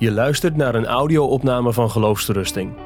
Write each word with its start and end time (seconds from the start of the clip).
Je 0.00 0.10
luistert 0.10 0.56
naar 0.56 0.74
een 0.74 0.86
audio-opname 0.86 1.72
van 1.72 1.90
Geloofsterusting. 1.90 2.76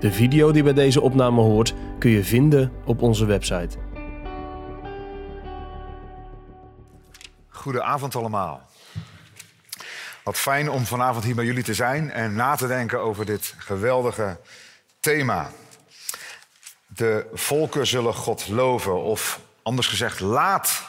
De 0.00 0.12
video 0.12 0.52
die 0.52 0.62
bij 0.62 0.72
deze 0.72 1.00
opname 1.00 1.40
hoort 1.40 1.74
kun 1.98 2.10
je 2.10 2.24
vinden 2.24 2.72
op 2.84 3.02
onze 3.02 3.26
website. 3.26 3.78
Goedenavond 7.48 8.16
allemaal. 8.16 8.60
Wat 10.24 10.36
fijn 10.36 10.70
om 10.70 10.84
vanavond 10.84 11.24
hier 11.24 11.34
bij 11.34 11.44
jullie 11.44 11.62
te 11.62 11.74
zijn 11.74 12.10
en 12.10 12.34
na 12.34 12.54
te 12.54 12.66
denken 12.66 13.00
over 13.00 13.26
dit 13.26 13.54
geweldige 13.58 14.40
thema. 15.00 15.50
De 16.86 17.26
volken 17.32 17.86
zullen 17.86 18.14
God 18.14 18.48
loven, 18.48 19.02
of 19.02 19.40
anders 19.62 19.86
gezegd, 19.86 20.20
laat 20.20 20.86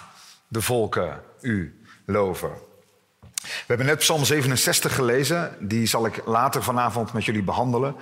de 0.48 0.62
volken 0.62 1.22
u 1.42 1.84
loven. 2.06 2.68
We 3.70 3.76
hebben 3.76 3.94
net 3.94 4.04
Psalm 4.04 4.26
67 4.26 4.96
gelezen, 4.96 5.56
die 5.60 5.86
zal 5.86 6.06
ik 6.06 6.22
later 6.26 6.64
vanavond 6.64 7.14
met 7.14 7.26
jullie 7.26 7.44
behandelen. 7.44 7.96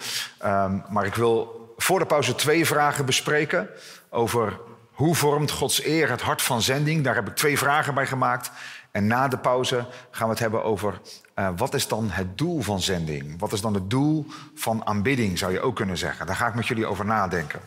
Um, 0.45 0.84
maar 0.89 1.05
ik 1.05 1.16
wil 1.16 1.73
voor 1.77 1.99
de 1.99 2.05
pauze 2.05 2.35
twee 2.35 2.66
vragen 2.66 3.05
bespreken 3.05 3.70
over 4.09 4.59
hoe 4.91 5.16
vormt 5.16 5.52
Gods 5.52 5.85
eer 5.85 6.09
het 6.09 6.22
hart 6.22 6.41
van 6.41 6.61
zending. 6.61 7.03
Daar 7.03 7.16
heb 7.16 7.27
ik 7.27 7.35
twee 7.35 7.58
vragen 7.58 7.94
bij 7.94 8.08
gemaakt. 8.08 8.52
En 8.91 9.08
na 9.08 9.27
de 9.27 9.38
pauze 9.38 9.85
gaan 10.11 10.27
we 10.27 10.34
het 10.34 10.39
hebben 10.39 10.63
over 10.63 11.02
uh, 11.35 11.49
wat 11.55 11.73
is 11.73 11.88
dan 11.88 12.09
het 12.09 12.38
doel 12.38 12.61
van 12.61 12.81
zending? 12.81 13.39
Wat 13.39 13.53
is 13.53 13.61
dan 13.61 13.73
het 13.73 13.89
doel 13.89 14.25
van 14.55 14.86
aanbidding, 14.86 15.38
zou 15.38 15.52
je 15.52 15.61
ook 15.61 15.75
kunnen 15.75 15.97
zeggen. 15.97 16.25
Daar 16.25 16.36
ga 16.36 16.47
ik 16.47 16.55
met 16.55 16.67
jullie 16.67 16.86
over 16.86 17.05
nadenken. 17.05 17.59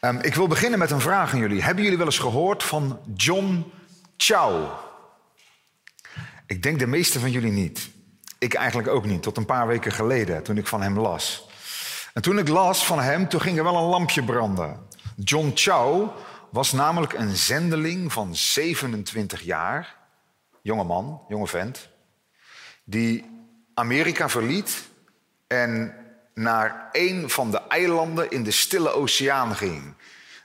Um, 0.00 0.18
ik 0.18 0.34
wil 0.34 0.46
beginnen 0.46 0.78
met 0.78 0.90
een 0.90 1.00
vraag 1.00 1.32
aan 1.32 1.38
jullie. 1.38 1.62
Hebben 1.62 1.82
jullie 1.82 1.98
wel 1.98 2.06
eens 2.06 2.18
gehoord 2.18 2.62
van 2.62 2.98
John 3.16 3.72
Chow? 4.16 4.88
Ik 6.50 6.62
denk 6.62 6.78
de 6.78 6.86
meeste 6.86 7.20
van 7.20 7.30
jullie 7.30 7.52
niet. 7.52 7.90
Ik 8.38 8.54
eigenlijk 8.54 8.88
ook 8.88 9.04
niet, 9.04 9.22
tot 9.22 9.36
een 9.36 9.44
paar 9.44 9.66
weken 9.66 9.92
geleden, 9.92 10.42
toen 10.42 10.56
ik 10.56 10.66
van 10.66 10.82
hem 10.82 10.98
las. 10.98 11.48
En 12.12 12.22
toen 12.22 12.38
ik 12.38 12.48
las 12.48 12.86
van 12.86 13.00
hem, 13.00 13.28
toen 13.28 13.40
ging 13.40 13.58
er 13.58 13.64
wel 13.64 13.76
een 13.76 13.88
lampje 13.88 14.24
branden. 14.24 14.86
John 15.16 15.50
Chow 15.54 16.10
was 16.50 16.72
namelijk 16.72 17.12
een 17.12 17.36
zendeling 17.36 18.12
van 18.12 18.36
27 18.36 19.40
jaar, 19.40 19.96
jonge 20.62 20.84
man, 20.84 21.22
jonge 21.28 21.46
vent, 21.46 21.88
die 22.84 23.24
Amerika 23.74 24.28
verliet 24.28 24.88
en 25.46 25.94
naar 26.34 26.88
een 26.92 27.30
van 27.30 27.50
de 27.50 27.60
eilanden 27.68 28.30
in 28.30 28.42
de 28.42 28.50
Stille 28.50 28.92
Oceaan 28.92 29.56
ging. 29.56 29.94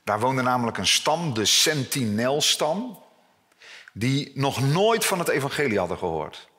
Daar 0.03 0.19
woonde 0.19 0.41
namelijk 0.41 0.77
een 0.77 0.87
stam, 0.87 1.33
de 1.33 1.45
Sentinel-stam, 1.45 3.04
die 3.97 4.31
nog 4.33 4.61
nooit 4.61 5.05
van 5.05 5.19
het 5.19 5.27
evangelie 5.27 5.79
hadden 5.79 5.97
gehoord. 5.97 6.49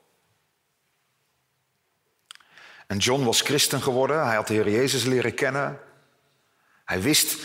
En 2.86 2.98
John 2.98 3.24
was 3.24 3.40
christen 3.40 3.82
geworden, 3.82 4.26
hij 4.26 4.34
had 4.34 4.46
de 4.46 4.54
Heer 4.54 4.70
Jezus 4.70 5.04
leren 5.04 5.34
kennen. 5.34 5.80
Hij 6.84 7.00
wist 7.00 7.36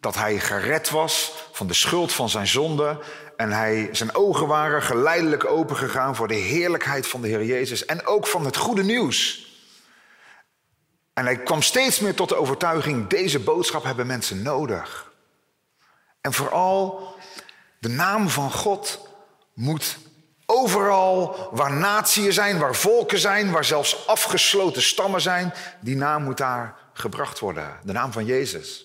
dat 0.00 0.14
hij 0.14 0.38
gered 0.38 0.90
was 0.90 1.32
van 1.52 1.66
de 1.66 1.74
schuld 1.74 2.12
van 2.12 2.28
zijn 2.28 2.46
zonde. 2.46 3.02
En 3.36 3.52
hij, 3.52 3.88
zijn 3.92 4.14
ogen 4.14 4.46
waren 4.46 4.82
geleidelijk 4.82 5.44
opengegaan 5.44 6.16
voor 6.16 6.28
de 6.28 6.34
heerlijkheid 6.34 7.06
van 7.06 7.22
de 7.22 7.28
Heer 7.28 7.44
Jezus. 7.44 7.84
En 7.84 8.06
ook 8.06 8.26
van 8.26 8.44
het 8.44 8.56
goede 8.56 8.82
nieuws. 8.82 9.48
En 11.12 11.24
hij 11.24 11.42
kwam 11.42 11.62
steeds 11.62 12.00
meer 12.00 12.14
tot 12.14 12.28
de 12.28 12.36
overtuiging, 12.36 13.06
deze 13.06 13.38
boodschap 13.38 13.84
hebben 13.84 14.06
mensen 14.06 14.42
nodig. 14.42 15.12
En 16.20 16.32
vooral 16.32 17.14
de 17.78 17.88
naam 17.88 18.28
van 18.28 18.52
God 18.52 19.08
moet 19.60 19.98
overal 20.46 21.48
waar 21.52 21.72
natieën 21.72 22.32
zijn, 22.32 22.58
waar 22.58 22.74
volken 22.74 23.18
zijn, 23.18 23.50
waar 23.50 23.64
zelfs 23.64 24.06
afgesloten 24.06 24.82
stammen 24.82 25.20
zijn, 25.20 25.52
die 25.80 25.96
naam 25.96 26.22
moet 26.22 26.36
daar 26.36 26.74
gebracht 26.92 27.38
worden. 27.38 27.78
De 27.82 27.92
naam 27.92 28.12
van 28.12 28.24
Jezus. 28.24 28.84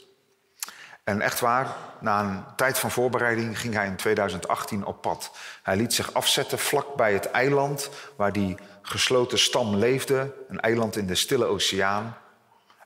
En 1.04 1.22
echt 1.22 1.40
waar, 1.40 1.68
na 2.00 2.20
een 2.20 2.44
tijd 2.56 2.80
van 2.80 2.92
voorbereiding 2.92 3.60
ging 3.60 3.74
hij 3.74 3.86
in 3.86 3.96
2018 3.96 4.86
op 4.86 5.02
pad. 5.02 5.32
Hij 5.64 5.76
liet 5.76 5.94
zich 5.94 6.14
afzetten 6.14 6.60
vlak 6.60 6.96
bij 6.96 7.14
het 7.14 7.32
eiland 7.32 7.90
waar 8.16 8.32
die 8.32 8.58
gesloten 8.82 9.40
stam 9.40 9.76
leefde, 9.76 10.34
een 10.48 10.60
eiland 10.60 10.96
in 10.96 11.08
de 11.08 11.16
Stille 11.16 11.46
Oceaan. 11.46 12.18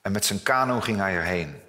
En 0.01 0.11
met 0.11 0.25
zijn 0.25 0.43
kano 0.43 0.79
ging 0.79 0.97
hij 0.97 1.15
erheen. 1.15 1.61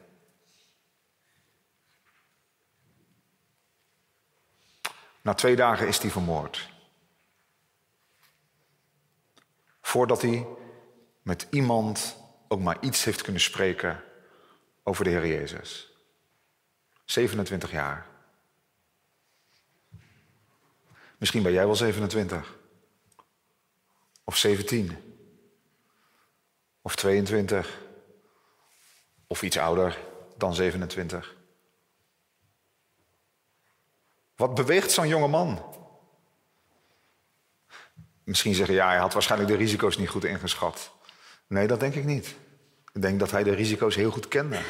Na 5.22 5.34
twee 5.34 5.56
dagen 5.56 5.88
is 5.88 5.98
hij 5.98 6.10
vermoord. 6.10 6.68
Voordat 9.80 10.22
hij 10.22 10.46
met 11.22 11.46
iemand 11.50 12.16
ook 12.48 12.60
maar 12.60 12.76
iets 12.80 13.04
heeft 13.04 13.22
kunnen 13.22 13.42
spreken 13.42 14.04
over 14.82 15.04
de 15.04 15.10
Heer 15.10 15.26
Jezus. 15.26 15.92
27 17.04 17.70
jaar. 17.70 18.06
Misschien 21.18 21.42
ben 21.42 21.52
jij 21.52 21.66
wel 21.66 21.76
27. 21.76 22.58
Of 24.24 24.36
17. 24.36 24.96
Of 26.82 26.96
22. 26.96 27.80
Of 29.26 29.42
iets 29.42 29.58
ouder 29.58 29.98
dan 30.36 30.54
27. 30.54 31.39
Wat 34.40 34.54
beweegt 34.54 34.90
zo'n 34.90 35.08
jonge 35.08 35.28
man? 35.28 35.62
Misschien 38.24 38.54
zeggen 38.54 38.74
ja, 38.74 38.88
hij 38.88 38.98
had 38.98 39.12
waarschijnlijk 39.12 39.50
de 39.50 39.56
risico's 39.56 39.98
niet 39.98 40.08
goed 40.08 40.24
ingeschat. 40.24 40.92
Nee, 41.46 41.66
dat 41.66 41.80
denk 41.80 41.94
ik 41.94 42.04
niet. 42.04 42.34
Ik 42.92 43.02
denk 43.02 43.18
dat 43.18 43.30
hij 43.30 43.42
de 43.42 43.54
risico's 43.54 43.94
heel 43.94 44.10
goed 44.10 44.28
kende. 44.28 44.60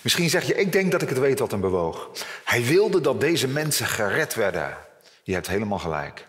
Misschien 0.00 0.30
zeg 0.30 0.44
je, 0.44 0.54
ik 0.54 0.72
denk 0.72 0.92
dat 0.92 1.02
ik 1.02 1.08
het 1.08 1.18
weet 1.18 1.38
wat 1.38 1.50
hem 1.50 1.60
bewoog. 1.60 2.10
Hij 2.44 2.64
wilde 2.64 3.00
dat 3.00 3.20
deze 3.20 3.48
mensen 3.48 3.86
gered 3.86 4.34
werden. 4.34 4.76
Je 5.22 5.32
hebt 5.32 5.48
helemaal 5.48 5.78
gelijk. 5.78 6.26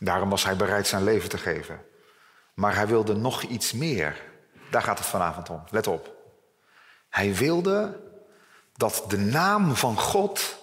Daarom 0.00 0.30
was 0.30 0.44
hij 0.44 0.56
bereid 0.56 0.86
zijn 0.86 1.04
leven 1.04 1.28
te 1.28 1.38
geven. 1.38 1.84
Maar 2.54 2.74
hij 2.74 2.86
wilde 2.86 3.14
nog 3.14 3.42
iets 3.42 3.72
meer. 3.72 4.22
Daar 4.70 4.82
gaat 4.82 4.98
het 4.98 5.06
vanavond 5.06 5.50
om. 5.50 5.64
Let 5.70 5.86
op. 5.86 6.18
Hij 7.10 7.34
wilde 7.34 8.00
dat 8.76 9.04
de 9.08 9.18
naam 9.18 9.76
van 9.76 9.98
God 9.98 10.58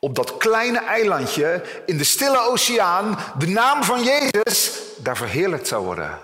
op 0.00 0.14
dat 0.14 0.36
kleine 0.36 0.78
eilandje 0.78 1.62
in 1.86 1.98
de 1.98 2.04
stille 2.04 2.38
oceaan, 2.38 3.18
de 3.38 3.46
naam 3.46 3.82
van 3.82 4.04
Jezus, 4.04 4.72
daar 4.98 5.16
verheerlijkt 5.16 5.68
zou 5.68 5.84
worden. 5.84 6.18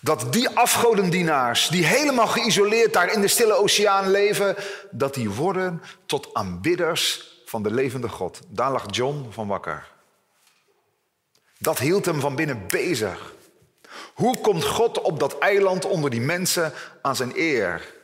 Dat 0.00 0.32
die 0.32 0.48
afgodendienaars, 0.48 1.68
die 1.68 1.84
helemaal 1.84 2.26
geïsoleerd 2.26 2.92
daar 2.92 3.12
in 3.12 3.20
de 3.20 3.28
stille 3.28 3.52
oceaan 3.52 4.10
leven, 4.10 4.56
dat 4.90 5.14
die 5.14 5.30
worden 5.30 5.82
tot 6.06 6.34
aanbidders 6.34 7.28
van 7.44 7.62
de 7.62 7.70
levende 7.70 8.08
God. 8.08 8.40
Daar 8.48 8.70
lag 8.70 8.84
John 8.90 9.26
van 9.30 9.46
wakker. 9.46 9.88
Dat 11.58 11.78
hield 11.78 12.04
hem 12.04 12.20
van 12.20 12.34
binnen 12.34 12.66
bezig. 12.68 13.34
Hoe 14.14 14.38
komt 14.40 14.64
God 14.64 15.00
op 15.00 15.18
dat 15.20 15.38
eiland 15.38 15.84
onder 15.84 16.10
die 16.10 16.20
mensen 16.20 16.72
aan 17.02 17.16
zijn 17.16 17.32
eer? 17.34 17.98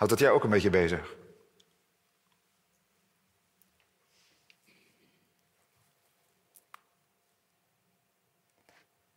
Houdt 0.00 0.14
dat 0.14 0.22
jij 0.22 0.30
ook 0.30 0.44
een 0.44 0.50
beetje 0.50 0.70
bezig? 0.70 1.16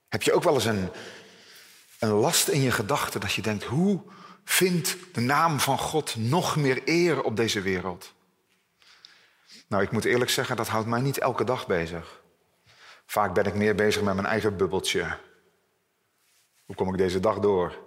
Heb 0.08 0.22
je 0.22 0.34
ook 0.34 0.44
wel 0.44 0.54
eens 0.54 0.66
een, 0.66 0.90
een 2.00 2.10
last 2.10 2.48
in 2.48 2.62
je 2.62 2.72
gedachten 2.72 3.22
dat 3.22 3.34
je 3.34 3.42
denkt, 3.42 3.64
hoe 3.64 4.02
vindt 4.44 4.98
de 5.14 5.22
naam 5.22 5.60
van 5.60 5.78
God 5.78 6.16
nog 6.16 6.56
meer 6.56 6.82
eer 6.86 7.24
op 7.24 7.36
deze 7.36 7.62
wereld? 7.62 8.14
Nou, 9.68 9.84
ik 9.84 9.92
moet 9.92 10.06
eerlijk 10.06 10.32
zeggen, 10.32 10.56
dat 10.56 10.68
houdt 10.68 10.88
mij 10.88 11.02
niet 11.02 11.18
elke 11.18 11.44
dag 11.44 11.68
bezig. 11.68 12.22
Vaak 13.06 13.34
ben 13.34 13.46
ik 13.46 13.54
meer 13.54 13.76
bezig 13.76 14.02
met 14.02 14.16
mijn 14.16 14.28
eigen 14.28 14.58
bubbeltje. 14.58 15.18
Hoe 16.66 16.76
kom 16.76 16.90
ik 16.90 16.98
deze 16.98 17.20
dag 17.20 17.40
door? 17.40 17.83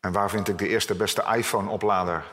En 0.00 0.12
waar 0.12 0.30
vind 0.30 0.48
ik 0.48 0.58
de 0.58 0.68
eerste 0.68 0.94
beste 0.94 1.24
iPhone-oplader? 1.36 2.24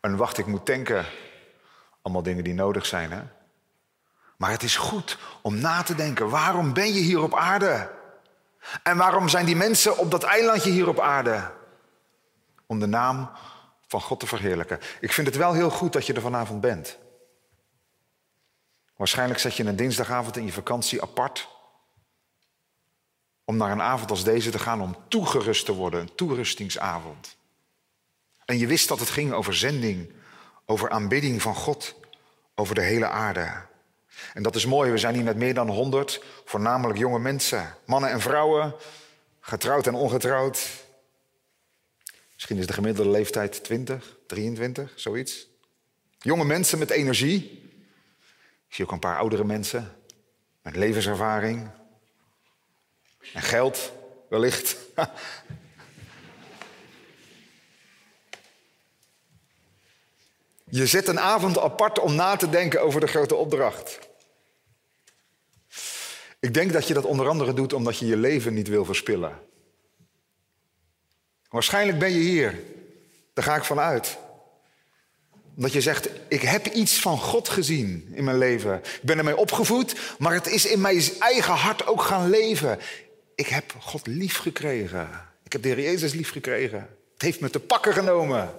En 0.00 0.16
wacht, 0.16 0.38
ik 0.38 0.46
moet 0.46 0.66
tanken. 0.66 1.06
Allemaal 2.02 2.22
dingen 2.22 2.44
die 2.44 2.54
nodig 2.54 2.86
zijn, 2.86 3.12
hè? 3.12 3.22
Maar 4.36 4.50
het 4.50 4.62
is 4.62 4.76
goed 4.76 5.18
om 5.42 5.60
na 5.60 5.82
te 5.82 5.94
denken, 5.94 6.28
waarom 6.28 6.72
ben 6.72 6.92
je 6.92 7.00
hier 7.00 7.22
op 7.22 7.34
aarde? 7.34 7.90
En 8.82 8.96
waarom 8.96 9.28
zijn 9.28 9.46
die 9.46 9.56
mensen 9.56 9.98
op 9.98 10.10
dat 10.10 10.22
eilandje 10.22 10.70
hier 10.70 10.88
op 10.88 11.00
aarde? 11.00 11.50
Om 12.66 12.80
de 12.80 12.86
naam 12.86 13.30
van 13.86 14.00
God 14.00 14.20
te 14.20 14.26
verheerlijken. 14.26 14.80
Ik 15.00 15.12
vind 15.12 15.26
het 15.26 15.36
wel 15.36 15.52
heel 15.52 15.70
goed 15.70 15.92
dat 15.92 16.06
je 16.06 16.12
er 16.12 16.20
vanavond 16.20 16.60
bent. 16.60 16.98
Waarschijnlijk 18.96 19.40
zet 19.40 19.56
je 19.56 19.64
een 19.64 19.76
dinsdagavond 19.76 20.36
in 20.36 20.44
je 20.44 20.52
vakantie 20.52 21.02
apart. 21.02 21.48
Om 23.44 23.56
naar 23.56 23.70
een 23.70 23.82
avond 23.82 24.10
als 24.10 24.24
deze 24.24 24.50
te 24.50 24.58
gaan 24.58 24.80
om 24.80 24.96
toegerust 25.08 25.64
te 25.64 25.72
worden, 25.72 26.00
een 26.00 26.14
toerustingsavond. 26.14 27.36
En 28.44 28.58
je 28.58 28.66
wist 28.66 28.88
dat 28.88 28.98
het 28.98 29.10
ging 29.10 29.32
over 29.32 29.54
zending, 29.54 30.12
over 30.66 30.90
aanbidding 30.90 31.42
van 31.42 31.54
God, 31.54 31.94
over 32.54 32.74
de 32.74 32.82
hele 32.82 33.08
aarde. 33.08 33.52
En 34.34 34.42
dat 34.42 34.56
is 34.56 34.66
mooi, 34.66 34.90
we 34.90 34.98
zijn 34.98 35.14
hier 35.14 35.24
met 35.24 35.36
meer 35.36 35.54
dan 35.54 35.68
100, 35.68 36.24
voornamelijk 36.44 36.98
jonge 36.98 37.18
mensen, 37.18 37.74
mannen 37.84 38.10
en 38.10 38.20
vrouwen, 38.20 38.74
getrouwd 39.40 39.86
en 39.86 39.94
ongetrouwd. 39.94 40.68
Misschien 42.32 42.58
is 42.58 42.66
de 42.66 42.72
gemiddelde 42.72 43.10
leeftijd 43.10 43.64
20, 43.64 44.16
23, 44.26 44.92
zoiets. 44.96 45.46
Jonge 46.18 46.44
mensen 46.44 46.78
met 46.78 46.90
energie. 46.90 47.60
Ik 48.68 48.74
zie 48.74 48.84
ook 48.84 48.92
een 48.92 48.98
paar 48.98 49.18
oudere 49.18 49.44
mensen 49.44 49.96
met 50.62 50.76
levenservaring. 50.76 51.70
En 53.32 53.42
geld, 53.42 53.92
wellicht. 54.28 54.76
Je 60.64 60.86
zet 60.86 61.08
een 61.08 61.20
avond 61.20 61.58
apart 61.58 61.98
om 61.98 62.14
na 62.14 62.36
te 62.36 62.50
denken 62.50 62.82
over 62.82 63.00
de 63.00 63.06
grote 63.06 63.34
opdracht. 63.34 63.98
Ik 66.40 66.54
denk 66.54 66.72
dat 66.72 66.88
je 66.88 66.94
dat 66.94 67.04
onder 67.04 67.28
andere 67.28 67.54
doet 67.54 67.72
omdat 67.72 67.98
je 67.98 68.06
je 68.06 68.16
leven 68.16 68.54
niet 68.54 68.68
wil 68.68 68.84
verspillen. 68.84 69.40
Waarschijnlijk 71.48 71.98
ben 71.98 72.12
je 72.12 72.20
hier. 72.20 72.60
Daar 73.34 73.44
ga 73.44 73.56
ik 73.56 73.64
van 73.64 73.80
uit. 73.80 74.18
Omdat 75.56 75.72
je 75.72 75.80
zegt, 75.80 76.08
ik 76.28 76.42
heb 76.42 76.66
iets 76.66 77.00
van 77.00 77.18
God 77.18 77.48
gezien 77.48 78.08
in 78.14 78.24
mijn 78.24 78.38
leven. 78.38 78.74
Ik 78.74 79.02
ben 79.02 79.18
ermee 79.18 79.36
opgevoed, 79.36 80.16
maar 80.18 80.34
het 80.34 80.46
is 80.46 80.66
in 80.66 80.80
mijn 80.80 81.02
eigen 81.18 81.54
hart 81.54 81.86
ook 81.86 82.02
gaan 82.02 82.30
leven. 82.30 82.78
Ik 83.34 83.46
heb 83.46 83.74
God 83.80 84.06
lief 84.06 84.36
gekregen. 84.36 85.28
Ik 85.42 85.52
heb 85.52 85.62
de 85.62 85.68
Heer 85.68 85.80
Jezus 85.80 86.12
lief 86.12 86.30
gekregen. 86.30 86.80
Het 87.12 87.22
heeft 87.22 87.40
me 87.40 87.50
te 87.50 87.60
pakken 87.60 87.92
genomen. 87.92 88.54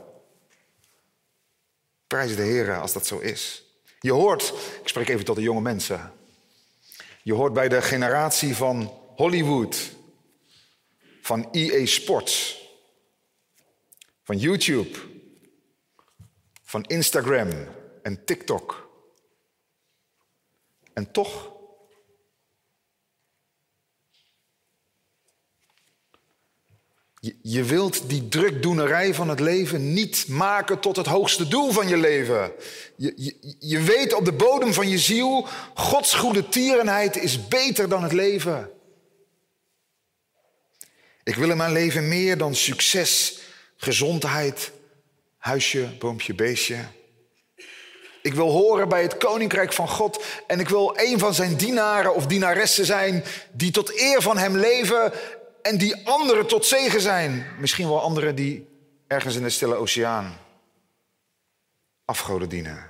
Prijs 2.07 2.35
de 2.35 2.41
Heer 2.41 2.79
als 2.79 2.93
dat 2.93 3.07
zo 3.07 3.19
is. 3.19 3.63
Je 3.99 4.11
hoort, 4.11 4.53
ik 4.81 4.87
spreek 4.87 5.07
even 5.07 5.25
tot 5.25 5.35
de 5.35 5.41
jonge 5.41 5.61
mensen. 5.61 6.13
Je 7.23 7.33
hoort 7.33 7.53
bij 7.53 7.69
de 7.69 7.81
generatie 7.81 8.55
van 8.55 8.91
Hollywood, 9.15 9.91
van 11.21 11.51
EA 11.51 11.85
Sports, 11.85 12.61
van 14.23 14.37
YouTube, 14.37 14.99
van 16.63 16.83
Instagram 16.83 17.49
en 18.01 18.25
TikTok. 18.25 18.89
En 20.93 21.11
toch 21.11 21.52
Je 27.41 27.63
wilt 27.63 28.09
die 28.09 28.27
drukdoenerij 28.27 29.13
van 29.13 29.29
het 29.29 29.39
leven 29.39 29.93
niet 29.93 30.27
maken 30.27 30.79
tot 30.79 30.95
het 30.95 31.05
hoogste 31.05 31.47
doel 31.47 31.71
van 31.71 31.87
je 31.87 31.97
leven. 31.97 32.51
Je, 32.95 33.13
je, 33.15 33.55
je, 33.59 33.81
weet 33.81 34.13
op 34.13 34.25
de 34.25 34.33
bodem 34.33 34.73
van 34.73 34.89
je 34.89 34.97
ziel, 34.97 35.47
Gods 35.73 36.13
goede 36.13 36.49
tierenheid 36.49 37.17
is 37.17 37.47
beter 37.47 37.89
dan 37.89 38.03
het 38.03 38.11
leven. 38.11 38.69
Ik 41.23 41.35
wil 41.35 41.49
in 41.49 41.57
mijn 41.57 41.71
leven 41.71 42.07
meer 42.07 42.37
dan 42.37 42.55
succes, 42.55 43.39
gezondheid, 43.77 44.71
huisje, 45.37 45.89
boompje, 45.99 46.33
beestje. 46.33 46.77
Ik 48.21 48.33
wil 48.33 48.49
horen 48.49 48.89
bij 48.89 49.01
het 49.01 49.17
koninkrijk 49.17 49.73
van 49.73 49.87
God 49.87 50.23
en 50.47 50.59
ik 50.59 50.69
wil 50.69 50.93
een 50.95 51.19
van 51.19 51.33
zijn 51.33 51.55
dienaren 51.55 52.15
of 52.15 52.27
dienaressen 52.27 52.85
zijn 52.85 53.23
die 53.51 53.71
tot 53.71 53.99
eer 53.99 54.21
van 54.21 54.37
hem 54.37 54.57
leven 54.57 55.13
en 55.63 55.77
die 55.77 56.07
anderen 56.07 56.47
tot 56.47 56.65
zegen 56.65 57.01
zijn. 57.01 57.45
Misschien 57.59 57.87
wel 57.87 58.01
anderen 58.01 58.35
die 58.35 58.67
ergens 59.07 59.35
in 59.35 59.43
de 59.43 59.49
stille 59.49 59.75
oceaan 59.75 60.37
afgoden 62.05 62.49
dienen. 62.49 62.89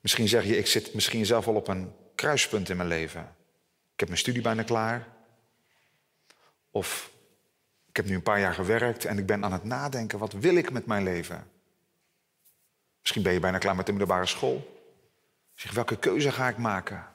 Misschien 0.00 0.28
zeg 0.28 0.44
je, 0.44 0.56
ik 0.56 0.66
zit 0.66 0.94
misschien 0.94 1.26
zelf 1.26 1.46
al 1.46 1.54
op 1.54 1.68
een 1.68 1.92
kruispunt 2.14 2.68
in 2.68 2.76
mijn 2.76 2.88
leven. 2.88 3.20
Ik 3.92 4.00
heb 4.00 4.08
mijn 4.08 4.20
studie 4.20 4.42
bijna 4.42 4.62
klaar. 4.62 5.08
Of 6.70 7.10
ik 7.88 7.96
heb 7.96 8.06
nu 8.06 8.14
een 8.14 8.22
paar 8.22 8.40
jaar 8.40 8.54
gewerkt 8.54 9.04
en 9.04 9.18
ik 9.18 9.26
ben 9.26 9.44
aan 9.44 9.52
het 9.52 9.64
nadenken, 9.64 10.18
wat 10.18 10.32
wil 10.32 10.56
ik 10.56 10.70
met 10.70 10.86
mijn 10.86 11.02
leven? 11.02 11.50
Misschien 13.00 13.22
ben 13.22 13.32
je 13.32 13.40
bijna 13.40 13.58
klaar 13.58 13.76
met 13.76 13.86
de 13.86 13.92
middelbare 13.92 14.26
school. 14.26 14.86
Zeg, 15.54 15.72
welke 15.72 15.98
keuze 15.98 16.32
ga 16.32 16.48
ik 16.48 16.58
maken? 16.58 17.11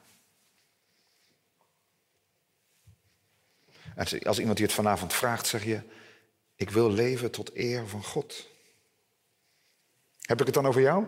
Als 3.98 4.38
iemand 4.38 4.58
je 4.58 4.64
het 4.64 4.72
vanavond 4.72 5.12
vraagt, 5.12 5.46
zeg 5.46 5.64
je, 5.64 5.82
ik 6.54 6.70
wil 6.70 6.90
leven 6.90 7.30
tot 7.30 7.56
eer 7.56 7.88
van 7.88 8.04
God. 8.04 8.46
Heb 10.20 10.40
ik 10.40 10.46
het 10.46 10.54
dan 10.54 10.66
over 10.66 10.80
jou? 10.80 11.06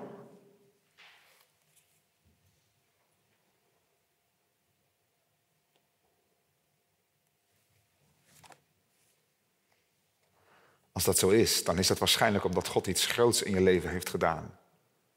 Als 10.93 11.05
dat 11.05 11.19
zo 11.19 11.29
is, 11.29 11.65
dan 11.65 11.79
is 11.79 11.87
dat 11.87 11.99
waarschijnlijk 11.99 12.45
omdat 12.45 12.69
God 12.69 12.87
iets 12.87 13.07
groots 13.07 13.43
in 13.43 13.55
je 13.55 13.61
leven 13.61 13.91
heeft 13.91 14.09
gedaan. 14.09 14.59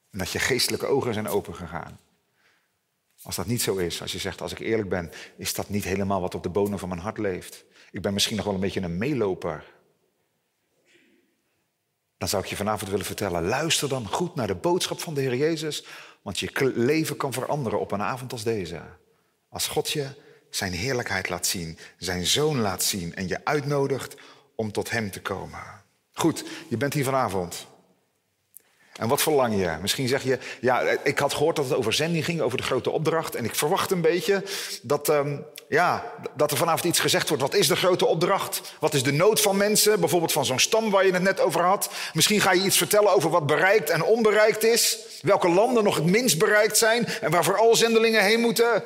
En 0.09 0.19
dat 0.19 0.31
je 0.31 0.39
geestelijke 0.39 0.85
ogen 0.85 1.13
zijn 1.13 1.27
opengegaan. 1.27 1.99
Als 3.23 3.35
dat 3.35 3.45
niet 3.45 3.61
zo 3.61 3.75
is, 3.75 4.01
als 4.01 4.11
je 4.11 4.17
zegt, 4.17 4.41
als 4.41 4.51
ik 4.51 4.59
eerlijk 4.59 4.89
ben, 4.89 5.11
is 5.37 5.53
dat 5.53 5.69
niet 5.69 5.83
helemaal 5.83 6.21
wat 6.21 6.35
op 6.35 6.43
de 6.43 6.49
bodem 6.49 6.79
van 6.79 6.89
mijn 6.89 7.01
hart 7.01 7.17
leeft. 7.17 7.65
Ik 7.91 8.01
ben 8.01 8.13
misschien 8.13 8.35
nog 8.35 8.45
wel 8.45 8.53
een 8.53 8.59
beetje 8.59 8.81
een 8.81 8.97
meeloper. 8.97 9.63
Dan 12.17 12.27
zou 12.27 12.43
ik 12.43 12.49
je 12.49 12.55
vanavond 12.55 12.89
willen 12.89 13.05
vertellen, 13.05 13.45
luister 13.45 13.89
dan 13.89 14.07
goed 14.07 14.35
naar 14.35 14.47
de 14.47 14.55
boodschap 14.55 14.99
van 14.99 15.13
de 15.13 15.21
Heer 15.21 15.35
Jezus, 15.35 15.85
want 16.21 16.39
je 16.39 16.71
leven 16.75 17.17
kan 17.17 17.33
veranderen 17.33 17.79
op 17.79 17.91
een 17.91 18.01
avond 18.01 18.31
als 18.31 18.43
deze. 18.43 18.81
Als 19.49 19.67
God 19.67 19.91
je 19.91 20.07
zijn 20.49 20.71
heerlijkheid 20.71 21.29
laat 21.29 21.45
zien, 21.45 21.77
zijn 21.97 22.25
zoon 22.25 22.59
laat 22.59 22.83
zien 22.83 23.15
en 23.15 23.27
je 23.27 23.45
uitnodigt 23.45 24.15
om 24.55 24.71
tot 24.71 24.89
Hem 24.89 25.11
te 25.11 25.21
komen. 25.21 25.63
Goed, 26.11 26.43
je 26.69 26.77
bent 26.77 26.93
hier 26.93 27.03
vanavond. 27.03 27.67
En 28.93 29.07
wat 29.07 29.21
verlang 29.21 29.59
je? 29.59 29.77
Misschien 29.81 30.07
zeg 30.07 30.23
je, 30.23 30.37
ja, 30.59 30.81
ik 31.03 31.19
had 31.19 31.33
gehoord 31.33 31.55
dat 31.55 31.65
het 31.65 31.77
over 31.77 31.93
zending 31.93 32.25
ging, 32.25 32.41
over 32.41 32.57
de 32.57 32.63
grote 32.63 32.89
opdracht. 32.89 33.35
En 33.35 33.45
ik 33.45 33.55
verwacht 33.55 33.91
een 33.91 34.01
beetje 34.01 34.43
dat, 34.81 35.09
um, 35.09 35.45
ja, 35.67 36.13
dat 36.35 36.51
er 36.51 36.57
vanavond 36.57 36.83
iets 36.83 36.99
gezegd 36.99 37.27
wordt. 37.27 37.43
Wat 37.43 37.55
is 37.55 37.67
de 37.67 37.75
grote 37.75 38.05
opdracht? 38.05 38.61
Wat 38.79 38.93
is 38.93 39.03
de 39.03 39.11
nood 39.11 39.41
van 39.41 39.57
mensen? 39.57 39.99
Bijvoorbeeld 39.99 40.31
van 40.31 40.45
zo'n 40.45 40.59
stam 40.59 40.89
waar 40.89 41.05
je 41.05 41.13
het 41.13 41.21
net 41.21 41.39
over 41.39 41.61
had. 41.61 41.89
Misschien 42.13 42.41
ga 42.41 42.51
je 42.51 42.63
iets 42.63 42.77
vertellen 42.77 43.13
over 43.13 43.29
wat 43.29 43.45
bereikt 43.45 43.89
en 43.89 44.03
onbereikt 44.03 44.63
is. 44.63 44.97
Welke 45.21 45.49
landen 45.49 45.83
nog 45.83 45.95
het 45.95 46.05
minst 46.05 46.37
bereikt 46.37 46.77
zijn 46.77 47.07
en 47.21 47.31
waar 47.31 47.43
vooral 47.43 47.75
zendelingen 47.75 48.23
heen 48.23 48.39
moeten. 48.39 48.83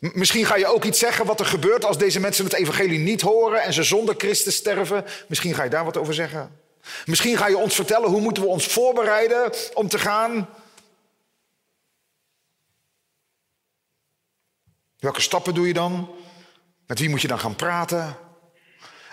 Misschien 0.00 0.46
ga 0.46 0.56
je 0.56 0.66
ook 0.66 0.84
iets 0.84 0.98
zeggen 0.98 1.26
wat 1.26 1.40
er 1.40 1.46
gebeurt 1.46 1.84
als 1.84 1.98
deze 1.98 2.20
mensen 2.20 2.44
het 2.44 2.54
evangelie 2.54 2.98
niet 2.98 3.20
horen 3.20 3.62
en 3.62 3.72
ze 3.72 3.82
zonder 3.82 4.14
Christus 4.18 4.56
sterven. 4.56 5.04
Misschien 5.28 5.54
ga 5.54 5.62
je 5.62 5.70
daar 5.70 5.84
wat 5.84 5.96
over 5.96 6.14
zeggen. 6.14 6.63
Misschien 7.04 7.36
ga 7.36 7.46
je 7.46 7.56
ons 7.56 7.74
vertellen 7.74 8.10
hoe 8.10 8.20
moeten 8.20 8.42
we 8.42 8.48
ons 8.48 8.66
voorbereiden 8.66 9.52
om 9.74 9.88
te 9.88 9.98
gaan. 9.98 10.48
Welke 14.98 15.20
stappen 15.20 15.54
doe 15.54 15.66
je 15.66 15.72
dan? 15.72 16.14
Met 16.86 16.98
wie 16.98 17.08
moet 17.08 17.22
je 17.22 17.28
dan 17.28 17.38
gaan 17.38 17.56
praten? 17.56 18.16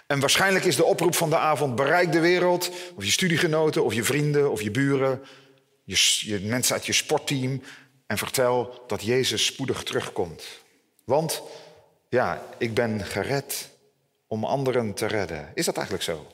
En 0.08 0.20
waarschijnlijk 0.20 0.66
is 0.66 0.76
de 0.76 0.84
oproep 0.84 1.16
van 1.16 1.30
de 1.30 1.38
avond: 1.38 1.76
bereik 1.76 2.12
de 2.12 2.20
wereld, 2.20 2.72
of 2.96 3.04
je 3.04 3.12
studiegenoten, 3.12 3.84
of 3.84 3.94
je 3.94 4.04
vrienden, 4.04 4.52
of 4.52 4.62
je 4.62 4.72
buren, 4.72 5.24
je, 5.84 6.20
je 6.20 6.40
mensen 6.40 6.74
uit 6.74 6.86
je 6.86 6.94
sportteam, 6.94 7.62
en 8.08 8.18
vertel 8.18 8.84
dat 8.88 9.04
Jezus 9.04 9.46
spoedig 9.46 9.84
terugkomt. 9.84 10.44
Want 11.04 11.42
ja, 12.10 12.46
ik 12.58 12.74
ben 12.74 13.06
gered 13.06 13.70
om 14.28 14.46
anderen 14.46 14.94
te 14.94 15.06
redden. 15.06 15.52
Is 15.54 15.66
dat 15.66 15.76
eigenlijk 15.76 16.06
zo? 16.06 16.28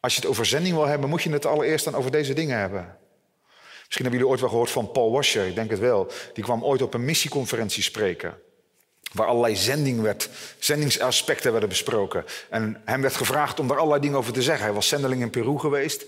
Als 0.00 0.14
je 0.14 0.20
het 0.20 0.30
over 0.30 0.46
zending 0.46 0.74
wil 0.74 0.86
hebben, 0.86 1.08
moet 1.08 1.22
je 1.22 1.30
het 1.30 1.46
allereerst 1.46 1.84
dan 1.84 1.94
over 1.94 2.10
deze 2.10 2.32
dingen 2.32 2.58
hebben. 2.58 2.96
Misschien 3.88 4.04
hebben 4.04 4.12
jullie 4.12 4.28
ooit 4.28 4.40
wel 4.40 4.48
gehoord 4.48 4.70
van 4.70 4.92
Paul 4.92 5.10
Washer, 5.10 5.46
ik 5.46 5.54
denk 5.54 5.70
het 5.70 5.78
wel. 5.78 6.10
Die 6.32 6.44
kwam 6.44 6.64
ooit 6.64 6.82
op 6.82 6.94
een 6.94 7.04
missieconferentie 7.04 7.82
spreken. 7.82 8.38
Waar 9.12 9.26
allerlei 9.26 9.56
zending 9.56 10.00
werd, 10.00 10.28
zendingsaspecten 10.58 11.50
werden 11.50 11.68
besproken. 11.68 12.24
En 12.50 12.82
hem 12.84 13.00
werd 13.00 13.16
gevraagd 13.16 13.60
om 13.60 13.68
daar 13.68 13.76
allerlei 13.76 14.00
dingen 14.00 14.18
over 14.18 14.32
te 14.32 14.42
zeggen. 14.42 14.64
Hij 14.64 14.74
was 14.74 14.88
zendeling 14.88 15.22
in 15.22 15.30
Peru 15.30 15.58
geweest. 15.58 16.04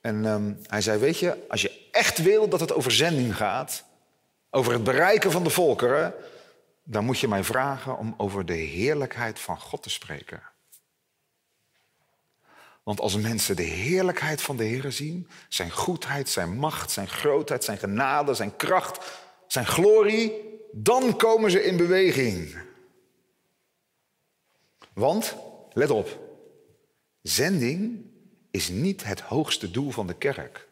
En 0.00 0.24
um, 0.24 0.58
hij 0.66 0.80
zei, 0.80 0.98
weet 0.98 1.18
je, 1.18 1.46
als 1.48 1.62
je 1.62 1.88
echt 1.90 2.22
wil 2.22 2.48
dat 2.48 2.60
het 2.60 2.72
over 2.72 2.92
zending 2.92 3.36
gaat... 3.36 3.84
over 4.50 4.72
het 4.72 4.84
bereiken 4.84 5.30
van 5.30 5.44
de 5.44 5.50
volkeren... 5.50 6.14
dan 6.84 7.04
moet 7.04 7.18
je 7.18 7.28
mij 7.28 7.44
vragen 7.44 7.98
om 7.98 8.14
over 8.16 8.46
de 8.46 8.54
heerlijkheid 8.54 9.38
van 9.38 9.60
God 9.60 9.82
te 9.82 9.90
spreken. 9.90 10.42
Want 12.86 13.00
als 13.00 13.16
mensen 13.16 13.56
de 13.56 13.62
heerlijkheid 13.62 14.42
van 14.42 14.56
de 14.56 14.64
Heer 14.64 14.92
zien, 14.92 15.28
zijn 15.48 15.70
goedheid, 15.70 16.28
zijn 16.28 16.58
macht, 16.58 16.90
zijn 16.90 17.08
grootheid, 17.08 17.64
zijn 17.64 17.78
genade, 17.78 18.34
zijn 18.34 18.56
kracht, 18.56 19.04
zijn 19.46 19.66
glorie, 19.66 20.32
dan 20.72 21.16
komen 21.16 21.50
ze 21.50 21.64
in 21.64 21.76
beweging. 21.76 22.56
Want, 24.92 25.36
let 25.72 25.90
op, 25.90 26.20
Zending 27.22 28.04
is 28.50 28.68
niet 28.68 29.04
het 29.04 29.20
hoogste 29.20 29.70
doel 29.70 29.90
van 29.90 30.06
de 30.06 30.14
kerk. 30.14 30.68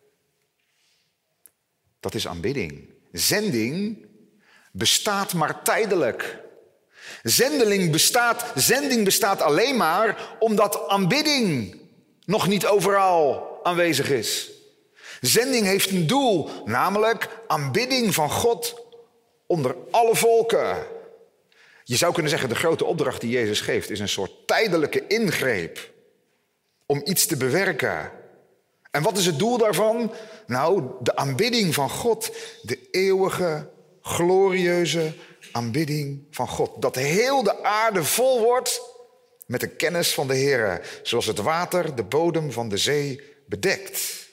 Dat 2.00 2.14
is 2.14 2.26
aanbidding. 2.26 2.90
Zending 3.12 4.06
bestaat 4.73 5.33
maar 5.33 5.62
tijdelijk. 5.62 6.42
Zendeling 7.23 7.92
bestaat, 7.92 8.52
zending 8.54 9.04
bestaat 9.04 9.40
alleen 9.40 9.76
maar 9.76 10.37
omdat 10.38 10.88
aanbidding 10.88 11.83
nog 12.24 12.48
niet 12.48 12.66
overal 12.66 13.58
aanwezig 13.62 14.10
is. 14.10 14.50
Zending 15.20 15.66
heeft 15.66 15.90
een 15.90 16.06
doel, 16.06 16.48
namelijk 16.64 17.28
aanbidding 17.46 18.14
van 18.14 18.30
God 18.30 18.82
onder 19.46 19.76
alle 19.90 20.16
volken. 20.16 20.86
Je 21.84 21.96
zou 21.96 22.12
kunnen 22.12 22.30
zeggen, 22.30 22.48
de 22.48 22.54
grote 22.54 22.84
opdracht 22.84 23.20
die 23.20 23.30
Jezus 23.30 23.60
geeft 23.60 23.90
is 23.90 24.00
een 24.00 24.08
soort 24.08 24.46
tijdelijke 24.46 25.06
ingreep 25.06 25.92
om 26.86 27.00
iets 27.04 27.26
te 27.26 27.36
bewerken. 27.36 28.10
En 28.90 29.02
wat 29.02 29.16
is 29.16 29.26
het 29.26 29.38
doel 29.38 29.58
daarvan? 29.58 30.12
Nou, 30.46 30.82
de 31.00 31.16
aanbidding 31.16 31.74
van 31.74 31.90
God, 31.90 32.30
de 32.62 32.78
eeuwige, 32.90 33.70
glorieuze 34.02 35.12
aanbidding 35.52 36.26
van 36.30 36.48
God. 36.48 36.82
Dat 36.82 36.94
heel 36.94 37.42
de 37.42 37.62
aarde 37.62 38.04
vol 38.04 38.40
wordt 38.40 38.80
met 39.46 39.60
de 39.60 39.68
kennis 39.68 40.14
van 40.14 40.26
de 40.26 40.34
Heer, 40.34 40.80
zoals 41.02 41.26
het 41.26 41.38
water 41.38 41.94
de 41.94 42.02
bodem 42.04 42.52
van 42.52 42.68
de 42.68 42.76
zee 42.76 43.20
bedekt. 43.46 44.28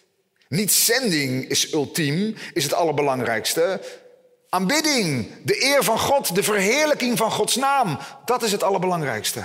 Niet 0.48 0.72
zending 0.72 1.50
is 1.50 1.74
ultiem, 1.74 2.36
is 2.54 2.64
het 2.64 2.74
allerbelangrijkste. 2.74 3.82
Aanbidding, 4.50 5.28
de 5.44 5.64
eer 5.64 5.84
van 5.84 6.00
God, 6.00 6.36
de 6.36 6.44
verheerlijking 6.44 7.18
van 7.18 7.32
Gods 7.32 7.56
naam, 7.56 8.00
dat 8.26 8.44
is 8.44 8.52
het 8.52 8.64
allerbelangrijkste. 8.64 9.44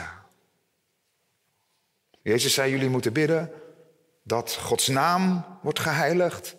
Jezus 2.23 2.55
zei, 2.55 2.71
jullie 2.71 2.89
moeten 2.89 3.13
bidden 3.13 3.53
dat 4.23 4.55
Gods 4.55 4.87
naam 4.87 5.45
wordt 5.63 5.81
geheiligd, 5.81 6.57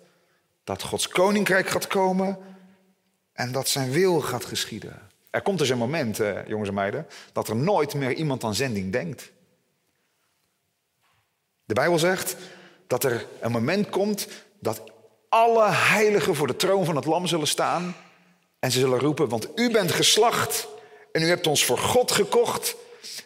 dat 0.64 0.82
Gods 0.82 1.08
koninkrijk 1.08 1.70
gaat 1.70 1.88
komen 1.88 2.38
en 3.34 3.52
dat 3.52 3.68
zijn 3.68 3.92
wil 3.92 4.22
gaat 4.22 4.46
geschieden. 4.46 5.07
Er 5.30 5.42
komt 5.42 5.58
dus 5.58 5.70
een 5.70 5.78
moment, 5.78 6.20
eh, 6.20 6.48
jongens 6.48 6.70
en 6.70 6.76
meiden, 6.76 7.08
dat 7.32 7.48
er 7.48 7.56
nooit 7.56 7.94
meer 7.94 8.14
iemand 8.14 8.44
aan 8.44 8.56
zending 8.56 8.92
denkt. 8.92 9.32
De 11.66 11.74
Bijbel 11.74 12.00
zegt 12.00 12.36
dat 12.88 13.04
er 13.04 13.26
een 13.40 13.52
moment 13.52 13.90
komt 13.90 14.28
dat 14.60 14.82
alle 15.30 15.70
heiligen 15.70 16.36
voor 16.36 16.48
de 16.48 16.56
troon 16.56 16.86
van 16.86 16.96
het 16.96 17.06
lam 17.06 17.28
zullen 17.28 17.48
staan 17.48 17.96
en 18.60 18.72
ze 18.72 18.80
zullen 18.80 19.00
roepen, 19.00 19.30
want 19.30 19.48
u 19.56 19.72
bent 19.72 19.92
geslacht 19.92 20.68
en 21.12 21.22
u 21.22 21.28
hebt 21.28 21.48
ons 21.48 21.66
voor 21.66 21.78
God 21.78 22.12
gekocht 22.12 22.76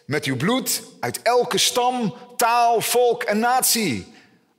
met 0.04 0.24
uw 0.24 0.36
bloed 0.36 0.82
uit 1.00 1.22
elke 1.22 1.58
stam, 1.58 2.14
taal, 2.36 2.80
volk 2.80 3.22
en 3.22 3.38
natie. 3.38 4.12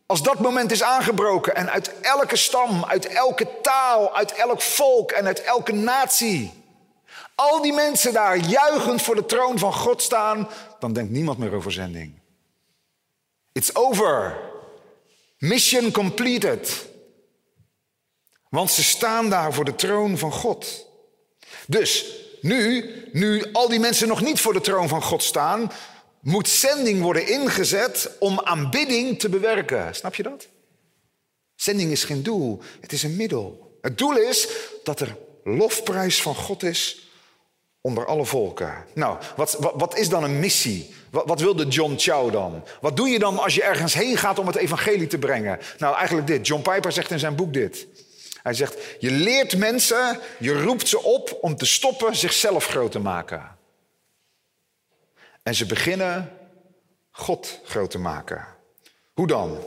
Als 0.05 0.23
dat 0.23 0.39
moment 0.39 0.71
is 0.71 0.83
aangebroken 0.83 1.55
en 1.55 1.71
uit 1.71 1.99
elke 2.01 2.35
stam, 2.35 2.85
uit 2.85 3.05
elke 3.05 3.47
taal, 3.61 4.15
uit 4.15 4.31
elk 4.33 4.61
volk 4.61 5.11
en 5.11 5.25
uit 5.25 5.41
elke 5.41 5.71
natie, 5.71 6.62
al 7.35 7.61
die 7.61 7.73
mensen 7.73 8.13
daar 8.13 8.37
juichend 8.37 9.01
voor 9.01 9.15
de 9.15 9.25
troon 9.25 9.59
van 9.59 9.73
God 9.73 10.01
staan, 10.01 10.49
dan 10.79 10.93
denkt 10.93 11.11
niemand 11.11 11.37
meer 11.37 11.53
over 11.53 11.71
zending. 11.71 12.19
It's 13.51 13.75
over. 13.75 14.39
Mission 15.37 15.91
completed. 15.91 16.85
Want 18.49 18.71
ze 18.71 18.83
staan 18.83 19.29
daar 19.29 19.53
voor 19.53 19.65
de 19.65 19.75
troon 19.75 20.17
van 20.17 20.31
God. 20.31 20.87
Dus 21.67 22.05
nu, 22.41 22.93
nu 23.11 23.51
al 23.51 23.69
die 23.69 23.79
mensen 23.79 24.07
nog 24.07 24.21
niet 24.21 24.39
voor 24.39 24.53
de 24.53 24.61
troon 24.61 24.87
van 24.87 25.01
God 25.01 25.23
staan, 25.23 25.71
moet 26.21 26.49
zending 26.49 27.01
worden 27.01 27.27
ingezet 27.27 28.09
om 28.19 28.39
aanbidding 28.39 29.19
te 29.19 29.29
bewerken. 29.29 29.95
Snap 29.95 30.15
je 30.15 30.23
dat? 30.23 30.47
Zending 31.55 31.91
is 31.91 32.03
geen 32.03 32.23
doel, 32.23 32.61
het 32.81 32.91
is 32.91 33.03
een 33.03 33.15
middel. 33.15 33.77
Het 33.81 33.97
doel 33.97 34.17
is 34.17 34.47
dat 34.83 34.99
er 34.99 35.17
lofprijs 35.43 36.21
van 36.21 36.35
God 36.35 36.63
is 36.63 37.07
onder 37.83 38.05
alle 38.05 38.25
volken. 38.25 38.85
Nou, 38.93 39.17
wat, 39.35 39.57
wat, 39.75 39.97
is 39.97 40.09
dan 40.09 40.23
een 40.23 40.39
missie? 40.39 40.93
Wat, 41.11 41.27
wat 41.27 41.39
wilde 41.39 41.67
John 41.67 41.93
Chow 41.97 42.31
dan? 42.31 42.63
Wat 42.81 42.97
doe 42.97 43.09
je 43.09 43.19
dan 43.19 43.39
als 43.39 43.55
je 43.55 43.63
ergens 43.63 43.93
heen 43.93 44.17
gaat 44.17 44.39
om 44.39 44.47
het 44.47 44.55
evangelie 44.55 45.07
te 45.07 45.17
brengen? 45.17 45.59
Nou, 45.77 45.95
eigenlijk 45.95 46.27
dit. 46.27 46.47
John 46.47 46.61
Piper 46.61 46.91
zegt 46.91 47.11
in 47.11 47.19
zijn 47.19 47.35
boek 47.35 47.53
dit. 47.53 47.87
Hij 48.43 48.53
zegt, 48.53 48.77
je 48.99 49.11
leert 49.11 49.57
mensen, 49.57 50.19
je 50.39 50.61
roept 50.61 50.87
ze 50.87 51.01
op 51.03 51.37
om 51.41 51.55
te 51.55 51.65
stoppen 51.65 52.15
zichzelf 52.15 52.65
groot 52.65 52.91
te 52.91 52.99
maken. 52.99 53.57
En 55.43 55.55
ze 55.55 55.65
beginnen 55.65 56.37
God 57.11 57.59
groot 57.63 57.91
te 57.91 57.99
maken. 57.99 58.45
Hoe 59.13 59.27
dan? 59.27 59.57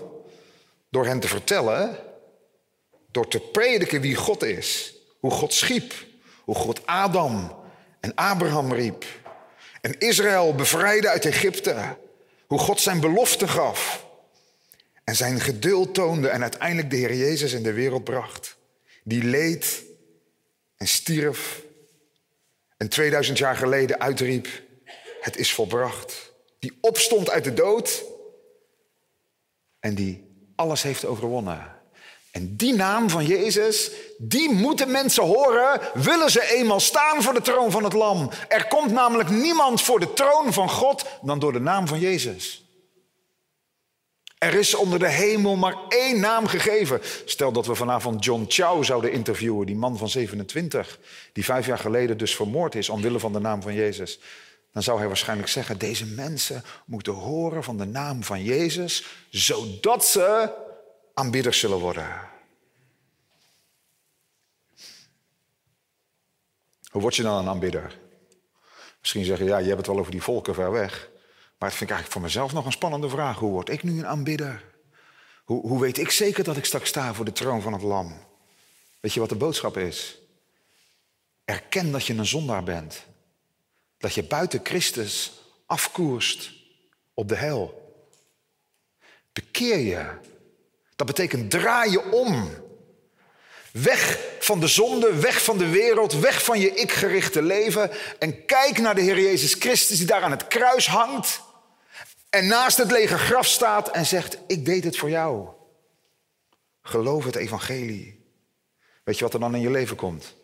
Door 0.91 1.07
hen 1.07 1.21
te 1.21 1.29
vertellen, 1.29 1.97
door 3.11 3.29
te 3.29 3.41
prediken 3.41 4.01
wie 4.01 4.15
God 4.15 4.43
is, 4.43 4.95
hoe 5.21 5.31
God 5.31 5.53
schiep, 5.53 5.95
hoe 6.45 6.55
God 6.55 6.87
Adam 6.87 7.65
en 8.01 8.15
Abraham 8.15 8.73
riep 8.73 9.05
en 9.81 9.99
Israël 9.99 10.55
bevrijdde 10.55 11.09
uit 11.09 11.25
Egypte, 11.25 11.97
hoe 12.47 12.59
God 12.59 12.81
zijn 12.81 13.01
belofte 13.01 13.49
gaf 13.49 14.07
en 15.05 15.17
zijn 15.17 15.41
geduld 15.41 15.95
toonde 15.95 16.29
en 16.29 16.43
uiteindelijk 16.43 16.91
de 16.91 16.97
Heer 16.97 17.15
Jezus 17.15 17.53
in 17.53 17.63
de 17.63 17.73
wereld 17.73 18.05
bracht, 18.05 18.57
die 19.05 19.25
leed 19.25 19.83
en 20.77 20.89
stierf 20.89 21.63
en 22.77 22.89
2000 22.89 23.39
jaar 23.39 23.57
geleden 23.57 24.01
uitriep, 24.01 24.49
het 25.21 25.37
is 25.37 25.53
volbracht. 25.53 26.33
Die 26.59 26.79
opstond 26.81 27.31
uit 27.31 27.45
de 27.45 27.55
dood 27.55 28.05
en 29.81 29.95
die 29.95 30.25
alles 30.57 30.83
heeft 30.83 31.05
overwonnen. 31.05 31.76
En 32.37 32.57
die 32.57 32.75
naam 32.75 33.11
van 33.11 33.27
Jezus, 33.27 33.91
die 34.19 34.53
moeten 34.53 34.91
mensen 34.91 35.23
horen, 35.23 35.81
willen 35.95 36.31
ze 36.31 36.55
eenmaal 36.55 36.81
staan 36.81 37.23
voor 37.23 37.35
de 37.35 37.41
troon 37.41 37.71
van 37.71 37.85
het 37.85 37.93
Lam. 37.93 38.31
Er 38.49 38.67
komt 38.67 38.93
namelijk 38.93 39.29
niemand 39.29 39.83
voor 39.83 40.01
de 40.01 40.13
troon 40.13 40.53
van 40.53 40.71
God 40.71 41.05
dan 41.23 41.39
door 41.39 41.53
de 41.53 41.61
naam 41.61 41.87
van 41.87 41.99
Jezus. 41.99 42.65
Er 44.39 44.55
is 44.55 44.75
onder 44.75 44.99
de 44.99 45.09
hemel 45.09 45.57
maar 45.57 45.77
één 45.89 46.21
naam 46.21 46.47
gegeven. 46.47 47.01
Stel 47.25 47.53
dat 47.53 47.67
we 47.67 47.75
vanavond 47.75 48.25
John 48.25 48.45
Chow 48.49 48.85
zouden 48.85 49.13
interviewen, 49.13 49.67
die 49.67 49.77
man 49.77 49.99
van 49.99 50.09
27, 50.09 50.99
die 51.33 51.45
vijf 51.45 51.67
jaar 51.67 51.79
geleden 51.79 52.19
dus 52.19 52.37
vermoord 52.37 52.75
is 52.75 52.89
omwille 52.89 53.19
van 53.19 53.33
de 53.33 53.41
naam 53.41 53.63
van 53.63 53.75
Jezus. 53.75 54.19
Dan 54.73 54.83
zou 54.83 54.99
hij 54.99 55.07
waarschijnlijk 55.07 55.49
zeggen, 55.49 55.79
deze 55.79 56.07
mensen 56.07 56.65
moeten 56.87 57.13
horen 57.13 57.65
van 57.65 57.77
de 57.77 57.87
naam 57.87 58.25
van 58.25 58.43
Jezus, 58.45 59.05
zodat 59.31 60.05
ze 60.05 60.65
aanbidders 61.19 61.59
zullen 61.59 61.79
worden. 61.79 62.29
Hoe 66.91 67.01
word 67.01 67.17
je 67.17 67.23
dan 67.23 67.39
een 67.39 67.49
aanbidder? 67.49 67.99
Misschien 69.01 69.25
zeggen, 69.25 69.47
ja, 69.47 69.59
je 69.59 69.67
hebt 69.67 69.79
het 69.79 69.87
wel 69.87 69.99
over 69.99 70.11
die 70.11 70.23
volken 70.23 70.55
ver 70.55 70.73
weg. 70.73 71.09
Maar 71.59 71.69
het 71.69 71.79
vind 71.79 71.91
ik 71.91 71.97
eigenlijk 71.97 72.13
voor 72.13 72.21
mezelf 72.21 72.53
nog 72.53 72.65
een 72.65 72.73
spannende 72.73 73.09
vraag. 73.09 73.39
Hoe 73.39 73.51
word 73.51 73.69
ik 73.69 73.83
nu 73.83 73.99
een 73.99 74.07
aanbidder? 74.07 74.65
Hoe, 75.45 75.67
hoe 75.67 75.81
weet 75.81 75.99
ik 75.99 76.11
zeker 76.11 76.45
dat 76.45 76.57
ik 76.57 76.65
straks 76.65 76.89
sta 76.89 77.15
voor 77.15 77.25
de 77.25 77.33
troon 77.33 77.63
van 77.63 77.73
het 77.73 77.83
lam? 77.83 78.27
Weet 79.01 79.13
je 79.13 79.21
wat 79.21 79.29
de 79.29 79.35
boodschap 79.35 79.77
is? 79.77 80.19
Erken 81.45 81.93
dat 81.93 82.07
je 82.07 82.15
een 82.15 82.27
zondaar 82.27 82.63
bent. 82.63 83.05
Dat 83.99 84.15
je 84.15 84.23
buiten 84.23 84.61
Christus 84.63 85.33
afkoerst 85.67 86.53
op 87.15 87.29
de 87.29 87.37
hel. 87.37 87.95
Bekeer 89.33 89.79
je. 89.79 90.35
Dat 90.97 91.07
betekent 91.07 91.51
draai 91.51 91.91
je 91.91 92.11
om. 92.11 92.51
Weg 93.73 94.19
van 94.39 94.61
de 94.61 94.67
zonde, 94.67 95.15
weg 95.15 95.45
van 95.45 95.59
de 95.59 95.69
wereld, 95.69 96.13
weg 96.13 96.45
van 96.45 96.61
je 96.61 96.75
ik-gerichte 96.75 97.43
leven. 97.43 97.91
En 98.19 98.45
kijk 98.45 98.79
naar 98.79 98.95
de 98.95 99.01
Heer 99.01 99.21
Jezus 99.21 99.55
Christus 99.55 99.99
die 99.99 100.07
daar 100.07 100.23
aan 100.23 100.31
het 100.31 100.47
kruis 100.47 100.87
hangt. 100.87 101.41
En 102.31 102.47
naast 102.47 102.77
het 102.77 102.91
lege 102.91 103.19
graf 103.19 103.47
staat 103.47 103.91
en 103.91 104.07
zegt, 104.07 104.39
ik 104.47 104.65
deed 104.65 104.85
het 104.85 104.97
voor 104.97 105.11
jou. 105.11 105.49
Geloof 106.83 107.25
het 107.25 107.37
evangelie. 107.37 108.25
Weet 109.05 109.19
je 109.19 109.25
wat 109.25 109.35
er 109.35 109.41
dan 109.41 109.55
in 109.55 109.61
je 109.61 109.71
leven 109.71 109.97
komt? 109.97 110.35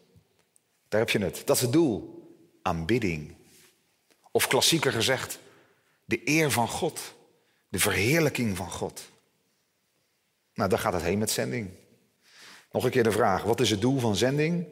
Daar 0.88 1.00
heb 1.00 1.10
je 1.10 1.18
het. 1.18 1.42
Dat 1.44 1.56
is 1.56 1.62
het 1.62 1.72
doel. 1.72 2.20
Aanbidding. 2.62 3.34
Of 4.30 4.46
klassieker 4.46 4.92
gezegd, 4.92 5.38
de 6.04 6.20
eer 6.24 6.50
van 6.50 6.68
God. 6.68 7.00
De 7.68 7.78
verheerlijking 7.78 8.56
van 8.56 8.70
God. 8.70 9.11
Nou, 10.54 10.70
daar 10.70 10.78
gaat 10.78 10.92
het 10.92 11.02
heen 11.02 11.18
met 11.18 11.30
zending. 11.30 11.70
Nog 12.70 12.84
een 12.84 12.90
keer 12.90 13.02
de 13.02 13.12
vraag, 13.12 13.42
wat 13.42 13.60
is 13.60 13.70
het 13.70 13.80
doel 13.80 13.98
van 13.98 14.16
zending? 14.16 14.68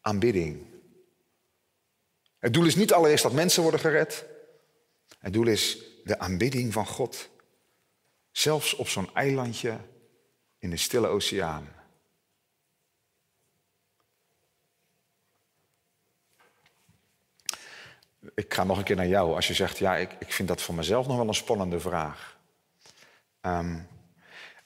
Aanbidding. 0.00 0.66
Het 2.38 2.54
doel 2.54 2.66
is 2.66 2.76
niet 2.76 2.92
allereerst 2.92 3.22
dat 3.22 3.32
mensen 3.32 3.62
worden 3.62 3.80
gered. 3.80 4.24
Het 5.18 5.32
doel 5.32 5.46
is 5.46 5.78
de 6.04 6.18
aanbidding 6.18 6.72
van 6.72 6.86
God. 6.86 7.28
Zelfs 8.30 8.74
op 8.74 8.88
zo'n 8.88 9.14
eilandje 9.14 9.78
in 10.58 10.70
de 10.70 10.76
stille 10.76 11.06
oceaan. 11.06 11.74
Ik 18.34 18.54
ga 18.54 18.64
nog 18.64 18.78
een 18.78 18.84
keer 18.84 18.96
naar 18.96 19.06
jou. 19.06 19.34
Als 19.34 19.46
je 19.46 19.54
zegt, 19.54 19.78
ja, 19.78 19.96
ik, 19.96 20.12
ik 20.18 20.32
vind 20.32 20.48
dat 20.48 20.62
voor 20.62 20.74
mezelf 20.74 21.06
nog 21.06 21.16
wel 21.16 21.28
een 21.28 21.34
spannende 21.34 21.80
vraag. 21.80 22.38
Ehm, 23.40 23.78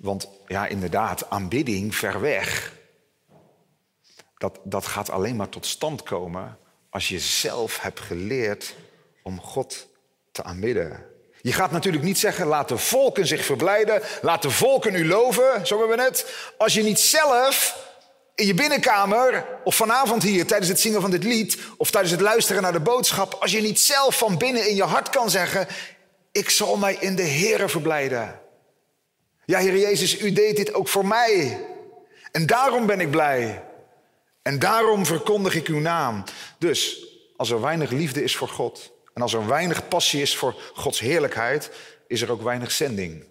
want 0.00 0.28
ja, 0.46 0.66
inderdaad, 0.66 1.30
aanbidding 1.30 1.94
ver 1.94 2.20
weg. 2.20 2.72
Dat, 4.36 4.58
dat 4.64 4.86
gaat 4.86 5.10
alleen 5.10 5.36
maar 5.36 5.48
tot 5.48 5.66
stand 5.66 6.02
komen 6.02 6.58
als 6.90 7.08
je 7.08 7.18
zelf 7.18 7.80
hebt 7.80 8.00
geleerd 8.00 8.74
om 9.22 9.40
God 9.40 9.88
te 10.32 10.42
aanbidden. 10.42 11.04
Je 11.42 11.52
gaat 11.52 11.70
natuurlijk 11.70 12.04
niet 12.04 12.18
zeggen, 12.18 12.46
laat 12.46 12.68
de 12.68 12.78
volken 12.78 13.26
zich 13.26 13.44
verblijden, 13.44 14.02
laat 14.22 14.42
de 14.42 14.50
volken 14.50 14.94
u 14.94 15.06
loven, 15.06 15.66
zo 15.66 15.78
hebben 15.78 15.96
we 15.96 16.02
net. 16.02 16.52
Als 16.58 16.74
je 16.74 16.82
niet 16.82 17.00
zelf 17.00 17.78
in 18.34 18.46
je 18.46 18.54
binnenkamer 18.54 19.46
of 19.64 19.74
vanavond 19.74 20.22
hier 20.22 20.46
tijdens 20.46 20.68
het 20.68 20.80
zingen 20.80 21.00
van 21.00 21.10
dit 21.10 21.24
lied 21.24 21.58
of 21.76 21.90
tijdens 21.90 22.12
het 22.12 22.20
luisteren 22.20 22.62
naar 22.62 22.72
de 22.72 22.80
boodschap, 22.80 23.34
als 23.34 23.50
je 23.50 23.60
niet 23.60 23.80
zelf 23.80 24.18
van 24.18 24.38
binnen 24.38 24.68
in 24.68 24.74
je 24.74 24.82
hart 24.82 25.08
kan 25.08 25.30
zeggen, 25.30 25.66
ik 26.32 26.50
zal 26.50 26.76
mij 26.76 26.96
in 27.00 27.16
de 27.16 27.26
Here 27.26 27.68
verblijden. 27.68 28.39
Ja, 29.50 29.58
Heer 29.58 29.78
Jezus, 29.78 30.20
u 30.20 30.32
deed 30.32 30.56
dit 30.56 30.74
ook 30.74 30.88
voor 30.88 31.06
mij. 31.06 31.66
En 32.32 32.46
daarom 32.46 32.86
ben 32.86 33.00
ik 33.00 33.10
blij. 33.10 33.64
En 34.42 34.58
daarom 34.58 35.06
verkondig 35.06 35.54
ik 35.54 35.66
uw 35.66 35.78
naam. 35.78 36.24
Dus 36.58 37.06
als 37.36 37.50
er 37.50 37.60
weinig 37.60 37.90
liefde 37.90 38.22
is 38.22 38.36
voor 38.36 38.48
God 38.48 38.92
en 39.14 39.22
als 39.22 39.32
er 39.32 39.46
weinig 39.46 39.88
passie 39.88 40.22
is 40.22 40.36
voor 40.36 40.54
Gods 40.74 41.00
heerlijkheid, 41.00 41.70
is 42.06 42.22
er 42.22 42.30
ook 42.30 42.42
weinig 42.42 42.70
zending. 42.70 43.24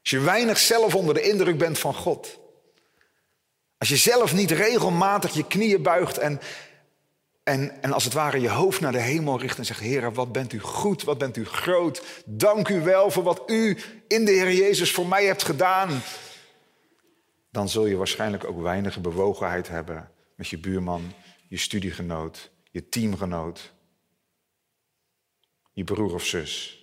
Als 0.00 0.10
je 0.10 0.20
weinig 0.20 0.58
zelf 0.58 0.94
onder 0.94 1.14
de 1.14 1.22
indruk 1.22 1.58
bent 1.58 1.78
van 1.78 1.94
God, 1.94 2.38
als 3.78 3.88
je 3.88 3.96
zelf 3.96 4.34
niet 4.34 4.50
regelmatig 4.50 5.34
je 5.34 5.46
knieën 5.46 5.82
buigt 5.82 6.18
en, 6.18 6.40
en, 7.48 7.82
en 7.82 7.92
als 7.92 8.04
het 8.04 8.12
ware 8.12 8.40
je 8.40 8.48
hoofd 8.48 8.80
naar 8.80 8.92
de 8.92 9.00
hemel 9.00 9.40
richt 9.40 9.58
en 9.58 9.66
zegt, 9.66 9.80
Heer, 9.80 10.12
wat 10.12 10.32
bent 10.32 10.52
u 10.52 10.60
goed, 10.60 11.02
wat 11.02 11.18
bent 11.18 11.36
u 11.36 11.44
groot. 11.44 12.22
Dank 12.24 12.68
u 12.68 12.80
wel 12.80 13.10
voor 13.10 13.22
wat 13.22 13.50
u 13.50 13.78
in 14.08 14.24
de 14.24 14.30
Heer 14.30 14.52
Jezus 14.52 14.92
voor 14.92 15.06
mij 15.06 15.24
hebt 15.24 15.42
gedaan. 15.42 16.00
Dan 17.50 17.68
zul 17.68 17.86
je 17.86 17.96
waarschijnlijk 17.96 18.44
ook 18.44 18.60
weinig 18.62 19.00
bewogenheid 19.00 19.68
hebben 19.68 20.10
met 20.34 20.48
je 20.48 20.58
buurman, 20.58 21.12
je 21.48 21.56
studiegenoot, 21.56 22.50
je 22.70 22.88
teamgenoot, 22.88 23.72
je 25.72 25.84
broer 25.84 26.14
of 26.14 26.24
zus. 26.24 26.82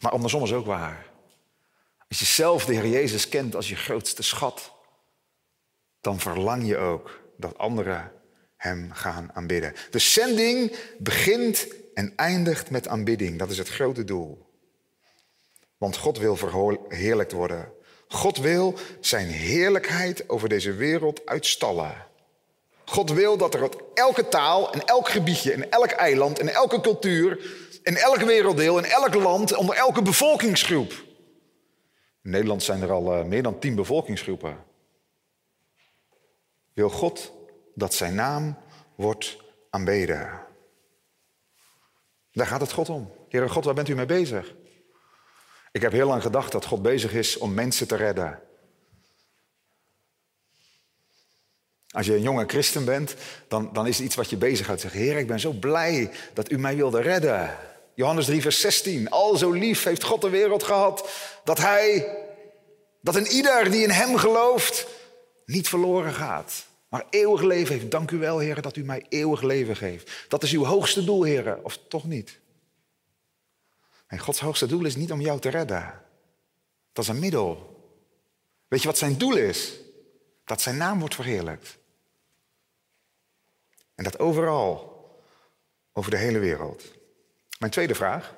Maar 0.00 0.12
andersom 0.12 0.42
is 0.42 0.52
ook 0.52 0.66
waar. 0.66 1.06
Als 2.08 2.18
je 2.18 2.24
zelf 2.24 2.64
de 2.64 2.74
Heer 2.74 2.88
Jezus 2.88 3.28
kent 3.28 3.54
als 3.54 3.68
je 3.68 3.76
grootste 3.76 4.22
schat, 4.22 4.72
dan 6.00 6.18
verlang 6.18 6.66
je 6.66 6.76
ook 6.76 7.17
dat 7.38 7.58
anderen 7.58 8.12
Hem 8.56 8.90
gaan 8.92 9.30
aanbidden. 9.32 9.74
De 9.90 9.98
zending 9.98 10.76
begint 10.98 11.66
en 11.94 12.12
eindigt 12.16 12.70
met 12.70 12.88
aanbidding. 12.88 13.38
Dat 13.38 13.50
is 13.50 13.58
het 13.58 13.68
grote 13.68 14.04
doel. 14.04 14.46
Want 15.76 15.96
God 15.96 16.18
wil 16.18 16.36
verheerlijkt 16.36 17.32
worden. 17.32 17.72
God 18.08 18.36
wil 18.38 18.74
zijn 19.00 19.26
heerlijkheid 19.26 20.28
over 20.28 20.48
deze 20.48 20.72
wereld 20.72 21.26
uitstallen. 21.26 22.06
God 22.84 23.10
wil 23.10 23.36
dat 23.36 23.54
er 23.54 23.62
op 23.62 23.90
elke 23.94 24.28
taal, 24.28 24.72
in 24.72 24.84
elk 24.84 25.08
gebiedje, 25.08 25.52
in 25.52 25.70
elk 25.70 25.90
eiland, 25.90 26.40
in 26.40 26.48
elke 26.48 26.80
cultuur, 26.80 27.56
in 27.82 27.96
elk 27.96 28.20
werelddeel, 28.20 28.78
in 28.78 28.84
elk 28.84 29.14
land, 29.14 29.54
onder 29.54 29.76
elke 29.76 30.02
bevolkingsgroep. 30.02 30.90
In 32.22 32.30
Nederland 32.30 32.62
zijn 32.62 32.82
er 32.82 32.90
al 32.90 33.18
uh, 33.18 33.24
meer 33.24 33.42
dan 33.42 33.58
tien 33.58 33.74
bevolkingsgroepen. 33.74 34.56
Wil 36.78 36.90
God 36.90 37.32
dat 37.74 37.94
zijn 37.94 38.14
naam 38.14 38.58
wordt 38.94 39.36
aanbeden? 39.70 40.40
Daar 42.32 42.46
gaat 42.46 42.60
het 42.60 42.72
God 42.72 42.88
om. 42.88 43.12
Heere 43.28 43.48
God, 43.48 43.64
waar 43.64 43.74
bent 43.74 43.88
u 43.88 43.94
mee 43.94 44.06
bezig? 44.06 44.54
Ik 45.72 45.82
heb 45.82 45.92
heel 45.92 46.06
lang 46.06 46.22
gedacht 46.22 46.52
dat 46.52 46.64
God 46.64 46.82
bezig 46.82 47.12
is 47.12 47.38
om 47.38 47.54
mensen 47.54 47.88
te 47.88 47.96
redden. 47.96 48.42
Als 51.88 52.06
je 52.06 52.14
een 52.14 52.22
jonge 52.22 52.44
christen 52.46 52.84
bent, 52.84 53.14
dan, 53.48 53.72
dan 53.72 53.86
is 53.86 53.96
het 53.96 54.06
iets 54.06 54.16
wat 54.16 54.30
je 54.30 54.36
bezighoudt. 54.36 54.80
Zeg, 54.80 54.92
Heer, 54.92 55.16
ik 55.16 55.26
ben 55.26 55.40
zo 55.40 55.52
blij 55.52 56.10
dat 56.34 56.50
u 56.50 56.58
mij 56.58 56.76
wilde 56.76 57.00
redden. 57.00 57.56
Johannes 57.94 58.26
3, 58.26 58.42
vers 58.42 58.60
16. 58.60 59.10
Al 59.10 59.36
zo 59.36 59.50
lief 59.50 59.84
heeft 59.84 60.04
God 60.04 60.20
de 60.20 60.30
wereld 60.30 60.62
gehad 60.62 61.10
dat 61.44 61.58
hij, 61.58 62.16
dat 63.00 63.14
een 63.14 63.26
ieder 63.26 63.70
die 63.70 63.82
in 63.82 63.90
hem 63.90 64.16
gelooft, 64.16 64.86
niet 65.44 65.68
verloren 65.68 66.12
gaat. 66.12 66.66
Maar 66.88 67.06
eeuwig 67.10 67.42
leven 67.42 67.74
heeft. 67.74 67.90
Dank 67.90 68.10
u 68.10 68.18
wel, 68.18 68.38
Heer, 68.38 68.62
dat 68.62 68.76
u 68.76 68.84
mij 68.84 69.06
eeuwig 69.08 69.42
leven 69.42 69.76
geeft. 69.76 70.24
Dat 70.28 70.42
is 70.42 70.52
uw 70.52 70.64
hoogste 70.64 71.04
doel, 71.04 71.22
Heer, 71.22 71.62
of 71.62 71.78
toch 71.88 72.04
niet? 72.04 72.40
En 74.06 74.18
Gods 74.18 74.40
hoogste 74.40 74.66
doel 74.66 74.84
is 74.84 74.96
niet 74.96 75.12
om 75.12 75.20
jou 75.20 75.40
te 75.40 75.48
redden. 75.48 76.02
Dat 76.92 77.04
is 77.04 77.10
een 77.10 77.18
middel. 77.18 77.76
Weet 78.68 78.80
je 78.80 78.86
wat 78.86 78.98
zijn 78.98 79.18
doel 79.18 79.36
is? 79.36 79.80
Dat 80.44 80.60
zijn 80.60 80.76
naam 80.76 80.98
wordt 80.98 81.14
verheerlijkt. 81.14 81.78
En 83.94 84.04
dat 84.04 84.18
overal, 84.18 84.96
over 85.92 86.10
de 86.10 86.16
hele 86.16 86.38
wereld. 86.38 86.84
Mijn 87.58 87.72
tweede 87.72 87.94
vraag. 87.94 88.34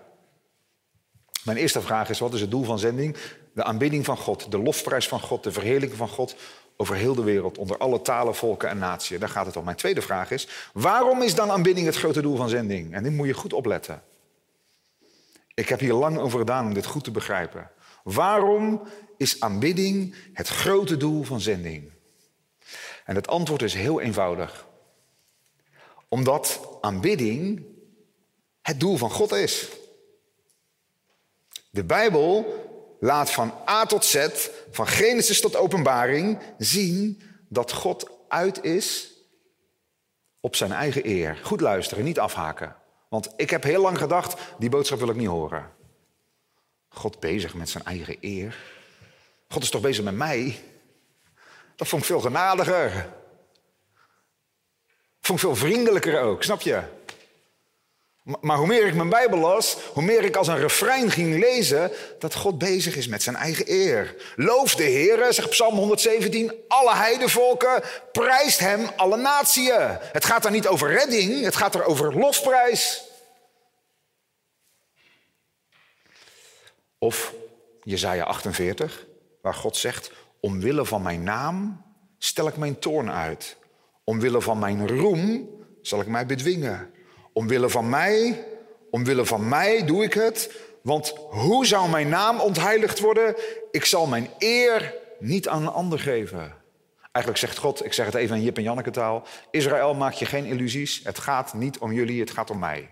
Mijn 1.45 1.57
eerste 1.57 1.81
vraag 1.81 2.09
is: 2.09 2.19
wat 2.19 2.35
is 2.35 2.41
het 2.41 2.51
doel 2.51 2.65
van 2.65 2.79
zending? 2.79 3.17
De 3.55 3.65
aanbidding 3.65 4.05
van 4.05 4.17
God, 4.17 4.51
de 4.51 4.59
lofprijs 4.59 5.09
van 5.09 5.21
God, 5.21 5.43
de 5.43 5.53
verheerlijking 5.53 5.99
van 5.99 6.09
God 6.09 6.37
over 6.81 6.97
heel 6.97 7.15
de 7.15 7.23
wereld, 7.23 7.59
onder 7.59 7.77
alle 7.77 8.03
talen, 8.03 8.35
volken 8.35 8.69
en 8.69 8.79
naties. 8.79 9.19
Daar 9.19 9.29
gaat 9.29 9.47
het 9.47 9.57
om. 9.57 9.65
Mijn 9.65 9.77
tweede 9.77 10.03
vraag 10.03 10.31
is: 10.31 10.49
waarom 10.73 11.23
is 11.23 11.35
dan 11.35 11.51
aanbidding 11.51 11.87
het 11.87 11.97
grote 11.97 12.23
doel 12.23 12.37
van 12.37 12.49
zending? 12.49 12.95
En 12.95 13.03
dit 13.03 13.13
moet 13.13 13.27
je 13.27 13.35
goed 13.35 13.53
opletten. 13.53 14.03
Ik 15.55 15.69
heb 15.69 15.81
hier 15.81 15.93
lang 15.93 16.19
over 16.19 16.39
gedaan 16.39 16.67
om 16.67 16.75
dit 16.75 16.87
goed 16.87 17.05
te 17.05 17.11
begrijpen. 17.11 17.71
Waarom 18.03 18.83
is 19.17 19.41
aanbidding 19.41 20.15
het 20.33 20.49
grote 20.49 20.97
doel 20.97 21.23
van 21.23 21.41
zending? 21.41 21.91
En 23.05 23.15
het 23.15 23.29
antwoord 23.29 23.63
is 23.63 23.75
heel 23.75 24.01
eenvoudig. 24.01 24.67
Omdat 26.09 26.61
aanbidding 26.81 27.65
het 28.63 28.81
doel 28.81 28.97
van 28.97 29.11
God 29.11 29.33
is. 29.33 29.69
De 31.71 31.85
Bijbel 31.85 32.55
laat 33.01 33.31
van 33.31 33.53
A 33.69 33.87
tot 33.87 34.05
Z, 34.05 34.29
van 34.71 34.87
Genesis 34.87 35.41
tot 35.41 35.57
Openbaring, 35.57 36.39
zien 36.59 37.23
dat 37.49 37.73
God 37.73 38.11
uit 38.29 38.65
is 38.65 39.13
op 40.41 40.57
zijn 40.57 40.73
eigen 40.73 41.07
eer. 41.07 41.39
Goed 41.43 41.61
luisteren, 41.61 42.05
niet 42.05 42.19
afhaken. 42.19 42.77
Want 43.09 43.33
ik 43.37 43.51
heb 43.51 43.63
heel 43.63 43.83
lang 43.83 43.99
gedacht, 43.99 44.41
die 44.59 44.69
boodschap 44.69 44.99
wil 44.99 45.09
ik 45.09 45.17
niet 45.17 45.27
horen. 45.27 45.71
God 46.89 47.21
bezig 47.21 47.55
met 47.55 47.69
zijn 47.69 47.85
eigen 47.85 48.17
eer. 48.21 48.57
God 49.49 49.63
is 49.63 49.71
toch 49.71 49.81
bezig 49.81 50.05
met 50.05 50.15
mij? 50.15 50.59
Dat 51.77 51.89
vond 51.89 52.03
ik 52.03 52.09
veel 52.09 52.21
genadiger. 52.21 53.13
Vond 55.21 55.39
ik 55.39 55.45
veel 55.45 55.57
vriendelijker 55.57 56.21
ook, 56.21 56.43
snap 56.43 56.61
je? 56.61 56.83
Maar 58.23 58.57
hoe 58.57 58.67
meer 58.67 58.87
ik 58.87 58.95
mijn 58.95 59.09
Bijbel 59.09 59.39
las, 59.39 59.77
hoe 59.93 60.03
meer 60.03 60.25
ik 60.25 60.37
als 60.37 60.49
een 60.49 60.59
refrein 60.59 61.11
ging 61.11 61.39
lezen 61.39 61.91
dat 62.19 62.35
God 62.35 62.59
bezig 62.59 62.97
is 62.97 63.07
met 63.07 63.23
zijn 63.23 63.37
eigen 63.37 63.65
eer. 63.73 64.17
Loof 64.37 64.75
de 64.75 64.83
Heer, 64.83 65.33
zegt 65.33 65.51
Psalm 65.51 65.75
117, 65.75 66.53
alle 66.69 66.95
heidevolken, 66.95 67.83
prijst 68.13 68.59
hem 68.59 68.89
alle 68.97 69.17
natieën. 69.17 69.99
Het 70.13 70.25
gaat 70.25 70.43
daar 70.43 70.53
niet 70.53 70.67
over 70.67 70.91
redding, 70.91 71.45
het 71.45 71.57
gaat 71.57 71.75
er 71.75 71.85
over 71.85 72.19
lofprijs. 72.19 73.03
Of 76.99 77.35
Jezaja 77.83 78.25
48, 78.25 79.07
waar 79.43 79.55
God 79.55 79.77
zegt, 79.77 80.11
omwille 80.41 80.85
van 80.85 81.03
mijn 81.03 81.23
naam 81.23 81.85
stel 82.19 82.47
ik 82.47 82.57
mijn 82.57 82.79
toorn 82.79 83.11
uit. 83.11 83.57
Omwille 84.05 84.41
van 84.41 84.59
mijn 84.59 84.89
roem 84.89 85.51
zal 85.83 86.01
ik 86.01 86.07
mij 86.07 86.27
bedwingen. 86.27 86.95
Omwille 87.33 87.69
van 87.69 87.89
mij, 87.89 88.45
omwille 88.91 89.25
van 89.25 89.49
mij 89.49 89.85
doe 89.85 90.03
ik 90.05 90.15
het. 90.15 90.51
Want 90.83 91.15
hoe 91.31 91.67
zou 91.67 91.91
mijn 91.91 92.09
naam 92.09 92.41
ontheiligd 92.41 92.99
worden? 92.99 93.35
Ik 93.71 93.85
zal 93.85 94.07
mijn 94.07 94.31
eer 94.39 94.95
niet 95.19 95.49
aan 95.49 95.63
een 95.63 95.73
ander 95.73 95.99
geven. 95.99 96.55
Eigenlijk 97.13 97.45
zegt 97.45 97.59
God, 97.59 97.85
ik 97.85 97.93
zeg 97.93 98.07
het 98.07 98.15
even 98.15 98.37
in 98.37 98.43
Jip 98.43 98.57
en 98.57 98.63
Janneke 98.63 98.91
taal. 98.91 99.27
Israël, 99.51 99.95
maak 99.95 100.13
je 100.13 100.27
geen 100.27 100.45
illusies. 100.45 101.01
Het 101.05 101.19
gaat 101.19 101.55
niet 101.55 101.79
om 101.79 101.93
jullie, 101.93 102.21
het 102.21 102.31
gaat 102.31 102.51
om 102.51 102.59
mij. 102.59 102.91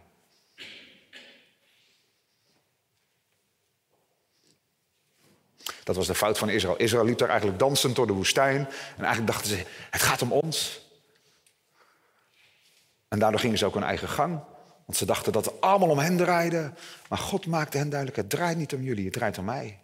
Dat 5.84 5.96
was 5.96 6.06
de 6.06 6.14
fout 6.14 6.38
van 6.38 6.48
Israël. 6.48 6.76
Israël 6.76 7.04
liep 7.04 7.18
daar 7.18 7.28
eigenlijk 7.28 7.58
dansend 7.58 7.96
door 7.96 8.06
de 8.06 8.12
woestijn. 8.12 8.56
En 8.96 9.04
eigenlijk 9.04 9.26
dachten 9.26 9.50
ze, 9.50 9.64
het 9.90 10.02
gaat 10.02 10.22
om 10.22 10.32
ons. 10.32 10.87
En 13.08 13.18
daardoor 13.18 13.40
gingen 13.40 13.58
ze 13.58 13.66
ook 13.66 13.74
hun 13.74 13.82
eigen 13.82 14.08
gang. 14.08 14.40
Want 14.86 14.98
ze 14.98 15.06
dachten 15.06 15.32
dat 15.32 15.44
het 15.44 15.60
allemaal 15.60 15.88
om 15.88 15.98
hen 15.98 16.16
draaide. 16.16 16.72
Maar 17.08 17.18
God 17.18 17.46
maakte 17.46 17.78
hen 17.78 17.88
duidelijk, 17.88 18.18
het 18.20 18.30
draait 18.30 18.56
niet 18.56 18.74
om 18.74 18.82
jullie, 18.82 19.04
het 19.04 19.12
draait 19.12 19.38
om 19.38 19.44
mij. 19.44 19.80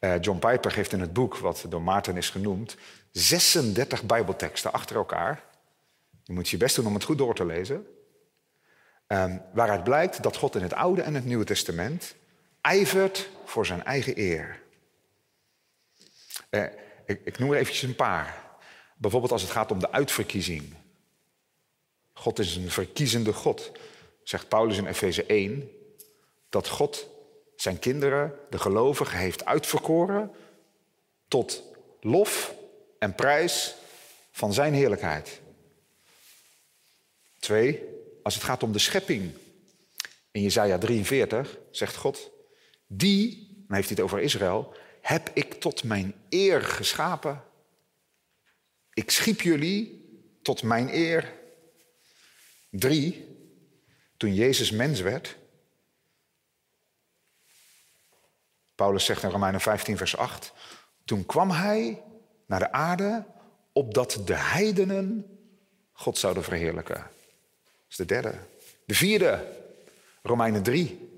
Uh, 0.00 0.20
John 0.20 0.38
Piper 0.38 0.70
geeft 0.70 0.92
in 0.92 1.00
het 1.00 1.12
boek, 1.12 1.36
wat 1.36 1.64
door 1.68 1.82
Maarten 1.82 2.16
is 2.16 2.30
genoemd, 2.30 2.76
36 3.12 4.02
bijbelteksten 4.02 4.72
achter 4.72 4.96
elkaar. 4.96 5.44
Je 6.22 6.32
moet 6.32 6.48
je 6.48 6.56
best 6.56 6.76
doen 6.76 6.86
om 6.86 6.94
het 6.94 7.04
goed 7.04 7.18
door 7.18 7.34
te 7.34 7.46
lezen. 7.46 7.86
Um, 9.06 9.42
waaruit 9.52 9.84
blijkt 9.84 10.22
dat 10.22 10.36
God 10.36 10.56
in 10.56 10.62
het 10.62 10.72
Oude 10.72 11.02
en 11.02 11.14
het 11.14 11.24
Nieuwe 11.24 11.44
Testament 11.44 12.14
ijvert 12.60 13.30
voor 13.44 13.66
zijn 13.66 13.84
eigen 13.84 14.18
eer. 14.18 14.62
Eh, 16.50 16.64
ik, 17.06 17.20
ik 17.24 17.38
noem 17.38 17.50
er 17.50 17.58
eventjes 17.58 17.82
een 17.82 17.96
paar. 17.96 18.47
Bijvoorbeeld 18.98 19.32
als 19.32 19.42
het 19.42 19.50
gaat 19.50 19.70
om 19.70 19.78
de 19.78 19.92
uitverkiezing. 19.92 20.74
God 22.12 22.38
is 22.38 22.56
een 22.56 22.70
verkiezende 22.70 23.32
God, 23.32 23.72
zegt 24.22 24.48
Paulus 24.48 24.76
in 24.76 24.86
Efeze 24.86 25.24
1, 25.24 25.70
dat 26.48 26.68
God 26.68 27.06
zijn 27.56 27.78
kinderen, 27.78 28.34
de 28.50 28.58
gelovigen, 28.58 29.18
heeft 29.18 29.44
uitverkoren 29.44 30.30
tot 31.28 31.62
lof 32.00 32.54
en 32.98 33.14
prijs 33.14 33.74
van 34.30 34.52
zijn 34.52 34.74
heerlijkheid. 34.74 35.40
Twee, 37.38 37.82
als 38.22 38.34
het 38.34 38.44
gaat 38.44 38.62
om 38.62 38.72
de 38.72 38.78
schepping. 38.78 39.32
In 40.30 40.42
Jesaja 40.42 40.78
43 40.78 41.58
zegt 41.70 41.96
God, 41.96 42.30
die, 42.86 43.46
dan 43.66 43.76
heeft 43.76 43.88
hij 43.88 43.96
het 43.96 44.00
over 44.04 44.20
Israël, 44.20 44.74
heb 45.00 45.30
ik 45.34 45.54
tot 45.54 45.84
mijn 45.84 46.14
eer 46.28 46.62
geschapen. 46.62 47.42
Ik 48.98 49.10
schiep 49.10 49.40
jullie 49.40 50.08
tot 50.42 50.62
mijn 50.62 50.94
eer. 50.94 51.32
Drie, 52.70 53.36
toen 54.16 54.34
Jezus 54.34 54.70
mens 54.70 55.00
werd. 55.00 55.36
Paulus 58.74 59.04
zegt 59.04 59.22
in 59.22 59.30
Romeinen 59.30 59.60
15, 59.60 59.96
vers 59.96 60.16
8. 60.16 60.52
Toen 61.04 61.26
kwam 61.26 61.50
hij 61.50 62.02
naar 62.46 62.58
de 62.58 62.72
aarde 62.72 63.26
opdat 63.72 64.20
de 64.24 64.34
heidenen 64.36 65.38
God 65.92 66.18
zouden 66.18 66.44
verheerlijken. 66.44 66.96
Dat 66.96 67.88
is 67.88 67.96
de 67.96 68.04
derde. 68.04 68.38
De 68.84 68.94
vierde, 68.94 69.62
Romeinen 70.22 70.62
3. 70.62 71.10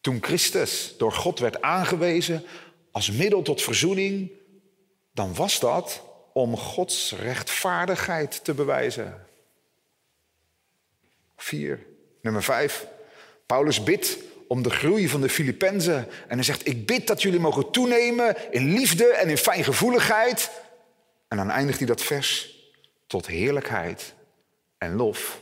Toen 0.00 0.22
Christus 0.22 0.94
door 0.98 1.12
God 1.12 1.38
werd 1.38 1.62
aangewezen 1.62 2.44
als 2.90 3.10
middel 3.10 3.42
tot 3.42 3.62
verzoening, 3.62 4.30
dan 5.12 5.34
was 5.34 5.60
dat 5.60 6.14
om 6.36 6.56
Gods 6.56 7.12
rechtvaardigheid 7.12 8.44
te 8.44 8.54
bewijzen. 8.54 9.26
Vier. 11.36 11.86
Nummer 12.20 12.42
vijf. 12.42 12.86
Paulus 13.46 13.82
bidt 13.82 14.18
om 14.48 14.62
de 14.62 14.70
groei 14.70 15.08
van 15.08 15.20
de 15.20 15.28
Filippenzen. 15.28 16.08
En 16.28 16.34
hij 16.34 16.42
zegt, 16.42 16.66
ik 16.66 16.86
bid 16.86 17.06
dat 17.06 17.22
jullie 17.22 17.40
mogen 17.40 17.70
toenemen 17.70 18.52
in 18.52 18.72
liefde 18.72 19.04
en 19.04 19.28
in 19.28 19.36
fijngevoeligheid. 19.36 20.50
En 21.28 21.36
dan 21.36 21.50
eindigt 21.50 21.78
hij 21.78 21.86
dat 21.86 22.02
vers 22.02 22.58
tot 23.06 23.26
heerlijkheid 23.26 24.14
en 24.78 24.94
lof 24.94 25.40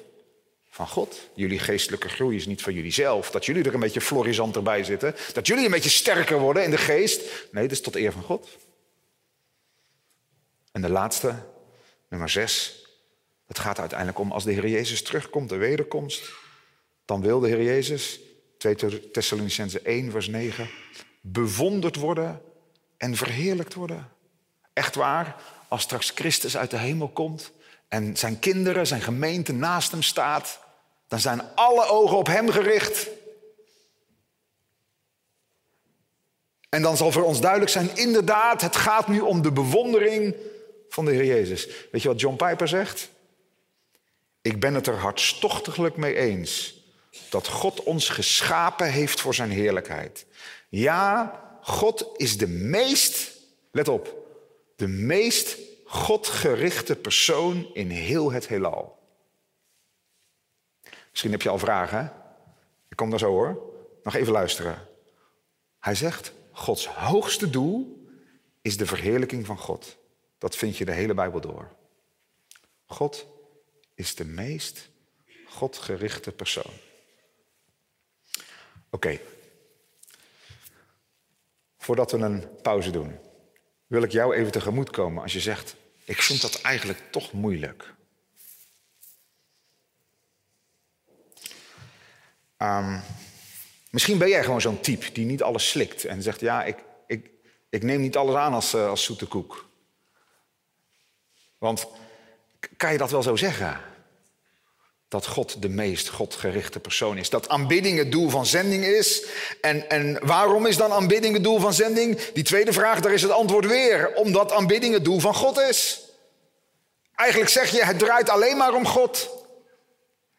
van 0.70 0.88
God. 0.88 1.30
Jullie 1.35 1.59
geestelijke 1.59 2.09
groei 2.09 2.37
is 2.37 2.46
niet 2.46 2.62
van 2.62 2.74
jullie 2.74 2.92
zelf. 2.92 3.30
Dat 3.30 3.46
jullie 3.46 3.64
er 3.64 3.74
een 3.74 3.80
beetje 3.80 4.00
florisant 4.00 4.64
bij 4.64 4.85
zitten. 4.85 5.14
Dat 5.33 5.46
jullie 5.46 5.64
een 5.64 5.70
beetje 5.70 5.90
sterker 5.90 6.38
worden 6.38 6.64
in 6.64 6.70
de 6.70 6.78
geest. 6.78 7.20
Nee, 7.50 7.62
dat 7.62 7.72
is 7.72 7.80
tot 7.80 7.94
eer 7.94 8.12
van 8.12 8.22
God. 8.22 8.48
En 10.74 10.82
de 10.82 10.90
laatste, 10.90 11.34
nummer 12.08 12.28
zes. 12.28 12.84
Het 13.46 13.58
gaat 13.58 13.78
uiteindelijk 13.78 14.18
om 14.18 14.32
als 14.32 14.44
de 14.44 14.52
Heer 14.52 14.68
Jezus 14.68 15.02
terugkomt, 15.02 15.48
de 15.48 15.56
wederkomst. 15.56 16.32
Dan 17.04 17.20
wil 17.20 17.40
de 17.40 17.48
Heer 17.48 17.62
Jezus, 17.62 18.20
2 18.58 19.10
Thessalonicense 19.10 19.80
1, 19.80 20.10
vers 20.10 20.28
9, 20.28 20.70
bewonderd 21.20 21.96
worden 21.96 22.42
en 22.96 23.16
verheerlijkt 23.16 23.74
worden. 23.74 24.08
Echt 24.72 24.94
waar, 24.94 25.37
als 25.68 25.82
straks 25.82 26.10
Christus 26.10 26.56
uit 26.56 26.70
de 26.70 26.78
hemel 26.78 27.08
komt 27.08 27.52
en 27.88 28.16
zijn 28.16 28.38
kinderen, 28.38 28.87
zijn 28.87 29.02
gemeente 29.02 29.52
naast 29.52 29.90
hem 29.90 30.02
staat, 30.02 30.60
dan 31.08 31.20
zijn 31.20 31.42
alle 31.54 31.88
ogen 31.88 32.16
op 32.16 32.26
hem 32.26 32.50
gericht. 32.50 33.08
En 36.68 36.82
dan 36.82 36.96
zal 36.96 37.12
voor 37.12 37.24
ons 37.24 37.40
duidelijk 37.40 37.70
zijn, 37.70 37.96
inderdaad, 37.96 38.60
het 38.60 38.76
gaat 38.76 39.08
nu 39.08 39.20
om 39.20 39.42
de 39.42 39.52
bewondering 39.52 40.34
van 40.94 41.04
de 41.04 41.12
Heer 41.12 41.24
Jezus. 41.24 41.68
Weet 41.92 42.02
je 42.02 42.09
wat 42.09 42.20
John 42.20 42.37
Piper 42.37 42.68
zegt? 42.68 43.11
Ik 44.42 44.61
ben 44.61 44.74
het 44.74 44.87
er 44.87 44.98
hartstochtelijk 44.98 45.96
mee 45.96 46.16
eens 46.16 46.83
dat 47.30 47.48
God 47.48 47.83
ons 47.83 48.09
geschapen 48.09 48.90
heeft 48.90 49.20
voor 49.20 49.35
zijn 49.35 49.50
heerlijkheid. 49.50 50.26
Ja, 50.68 51.40
God 51.62 52.11
is 52.16 52.37
de 52.37 52.48
meest, 52.48 53.33
let 53.70 53.88
op, 53.88 54.14
de 54.76 54.87
meest 54.87 55.59
godgerichte 55.85 56.96
persoon 56.96 57.70
in 57.72 57.90
heel 57.90 58.33
het 58.33 58.48
heelal. 58.48 58.98
Misschien 61.11 61.30
heb 61.30 61.42
je 61.42 61.48
al 61.48 61.59
vragen. 61.59 62.12
Ik 62.88 62.96
kom 62.96 63.11
daar 63.11 63.18
zo 63.18 63.30
hoor. 63.30 63.72
Nog 64.02 64.14
even 64.14 64.33
luisteren. 64.33 64.88
Hij 65.78 65.94
zegt, 65.94 66.33
Gods 66.50 66.87
hoogste 66.87 67.50
doel 67.50 68.07
is 68.62 68.76
de 68.76 68.87
verheerlijking 68.87 69.46
van 69.46 69.59
God. 69.59 69.96
Dat 70.44 70.57
vind 70.57 70.76
je 70.76 70.85
de 70.85 70.92
hele 70.92 71.14
Bijbel 71.14 71.40
door. 71.40 71.76
God 72.87 73.26
is 73.94 74.14
de 74.14 74.24
meest 74.24 74.88
godgerichte 75.46 76.33
persoon. 76.33 76.72
Oké. 78.90 79.20
Voordat 81.78 82.11
we 82.11 82.18
een 82.18 82.61
pauze 82.62 82.90
doen, 82.90 83.18
wil 83.87 84.02
ik 84.02 84.12
jou 84.12 84.35
even 84.35 84.52
tegemoet 84.52 84.90
komen 84.90 85.22
als 85.22 85.33
je 85.33 85.40
zegt: 85.40 85.76
Ik 86.04 86.22
vind 86.22 86.40
dat 86.40 86.61
eigenlijk 86.61 87.02
toch 87.11 87.33
moeilijk. 87.33 87.94
Um, 92.59 93.02
misschien 93.90 94.18
ben 94.18 94.28
jij 94.28 94.44
gewoon 94.44 94.61
zo'n 94.61 94.80
type 94.80 95.12
die 95.12 95.26
niet 95.26 95.42
alles 95.42 95.68
slikt 95.68 96.04
en 96.04 96.22
zegt: 96.22 96.40
Ja, 96.40 96.64
ik, 96.64 96.85
ik, 97.07 97.30
ik 97.68 97.83
neem 97.83 98.00
niet 98.00 98.16
alles 98.16 98.35
aan 98.35 98.52
als, 98.52 98.74
uh, 98.74 98.88
als 98.88 99.04
zoete 99.04 99.26
koek. 99.26 99.72
Want 101.64 101.87
kan 102.77 102.92
je 102.92 102.98
dat 102.98 103.11
wel 103.11 103.22
zo 103.22 103.37
zeggen? 103.37 103.81
Dat 105.09 105.27
God 105.27 105.62
de 105.62 105.68
meest 105.68 106.09
godgerichte 106.09 106.81
persoon 106.81 107.18
is. 107.18 107.31
Dat 107.31 107.48
aanbidding 107.48 107.98
het 107.98 108.12
doel 108.12 108.29
van 108.29 108.46
zending 108.46 108.85
is. 108.85 109.24
En, 109.61 109.88
en 109.88 110.18
waarom 110.22 110.66
is 110.66 110.77
dan 110.77 110.92
aanbidding 110.92 111.35
het 111.35 111.44
doel 111.44 111.59
van 111.59 111.74
zending? 111.74 112.20
Die 112.33 112.44
tweede 112.44 112.72
vraag, 112.72 113.00
daar 113.00 113.12
is 113.12 113.22
het 113.22 113.31
antwoord 113.31 113.66
weer. 113.66 114.14
Omdat 114.14 114.53
aanbidding 114.53 114.94
het 114.94 115.05
doel 115.05 115.18
van 115.18 115.35
God 115.35 115.59
is. 115.59 116.03
Eigenlijk 117.14 117.50
zeg 117.50 117.70
je, 117.70 117.85
het 117.85 117.98
draait 117.98 118.29
alleen 118.29 118.57
maar 118.57 118.74
om 118.74 118.87
God. 118.87 119.31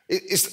Is, 0.06 0.50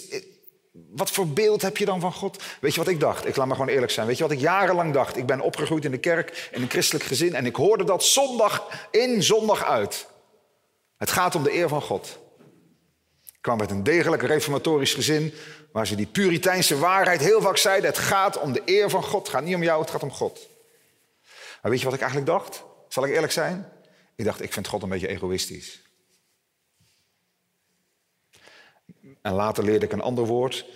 wat 0.72 1.10
voor 1.10 1.28
beeld 1.28 1.62
heb 1.62 1.76
je 1.76 1.84
dan 1.84 2.00
van 2.00 2.12
God? 2.12 2.42
Weet 2.60 2.74
je 2.74 2.80
wat 2.80 2.88
ik 2.88 3.00
dacht? 3.00 3.26
Ik 3.26 3.36
laat 3.36 3.46
maar 3.46 3.56
gewoon 3.56 3.72
eerlijk 3.72 3.92
zijn. 3.92 4.06
Weet 4.06 4.16
je 4.16 4.22
wat 4.22 4.32
ik 4.32 4.40
jarenlang 4.40 4.92
dacht? 4.92 5.16
Ik 5.16 5.26
ben 5.26 5.40
opgegroeid 5.40 5.84
in 5.84 5.90
de 5.90 5.98
kerk, 5.98 6.48
in 6.52 6.62
een 6.62 6.70
christelijk 6.70 7.04
gezin. 7.04 7.34
En 7.34 7.46
ik 7.46 7.56
hoorde 7.56 7.84
dat 7.84 8.04
zondag 8.04 8.88
in, 8.90 9.22
zondag 9.22 9.64
uit. 9.64 10.10
Het 11.02 11.10
gaat 11.10 11.34
om 11.34 11.42
de 11.42 11.54
eer 11.54 11.68
van 11.68 11.82
God. 11.82 12.18
Ik 13.24 13.38
kwam 13.40 13.60
uit 13.60 13.70
een 13.70 13.82
degelijk 13.82 14.22
reformatorisch 14.22 14.94
gezin 14.94 15.34
waar 15.72 15.86
ze 15.86 15.94
die 15.94 16.06
puriteinse 16.06 16.78
waarheid 16.78 17.20
heel 17.20 17.40
vaak 17.40 17.56
zeiden. 17.56 17.90
Het 17.90 17.98
gaat 17.98 18.38
om 18.38 18.52
de 18.52 18.62
eer 18.64 18.90
van 18.90 19.02
God. 19.02 19.20
Het 19.20 19.28
gaat 19.28 19.44
niet 19.44 19.54
om 19.54 19.62
jou, 19.62 19.80
het 19.80 19.90
gaat 19.90 20.02
om 20.02 20.10
God. 20.10 20.48
Maar 21.62 21.70
weet 21.70 21.78
je 21.78 21.84
wat 21.84 21.94
ik 21.94 22.00
eigenlijk 22.00 22.30
dacht? 22.30 22.64
Zal 22.88 23.04
ik 23.04 23.12
eerlijk 23.12 23.32
zijn? 23.32 23.72
Ik 24.16 24.24
dacht, 24.24 24.42
ik 24.42 24.52
vind 24.52 24.66
God 24.66 24.82
een 24.82 24.88
beetje 24.88 25.08
egoïstisch. 25.08 25.82
En 29.22 29.32
later 29.32 29.64
leerde 29.64 29.86
ik 29.86 29.92
een 29.92 30.00
ander 30.00 30.26
woord. 30.26 30.66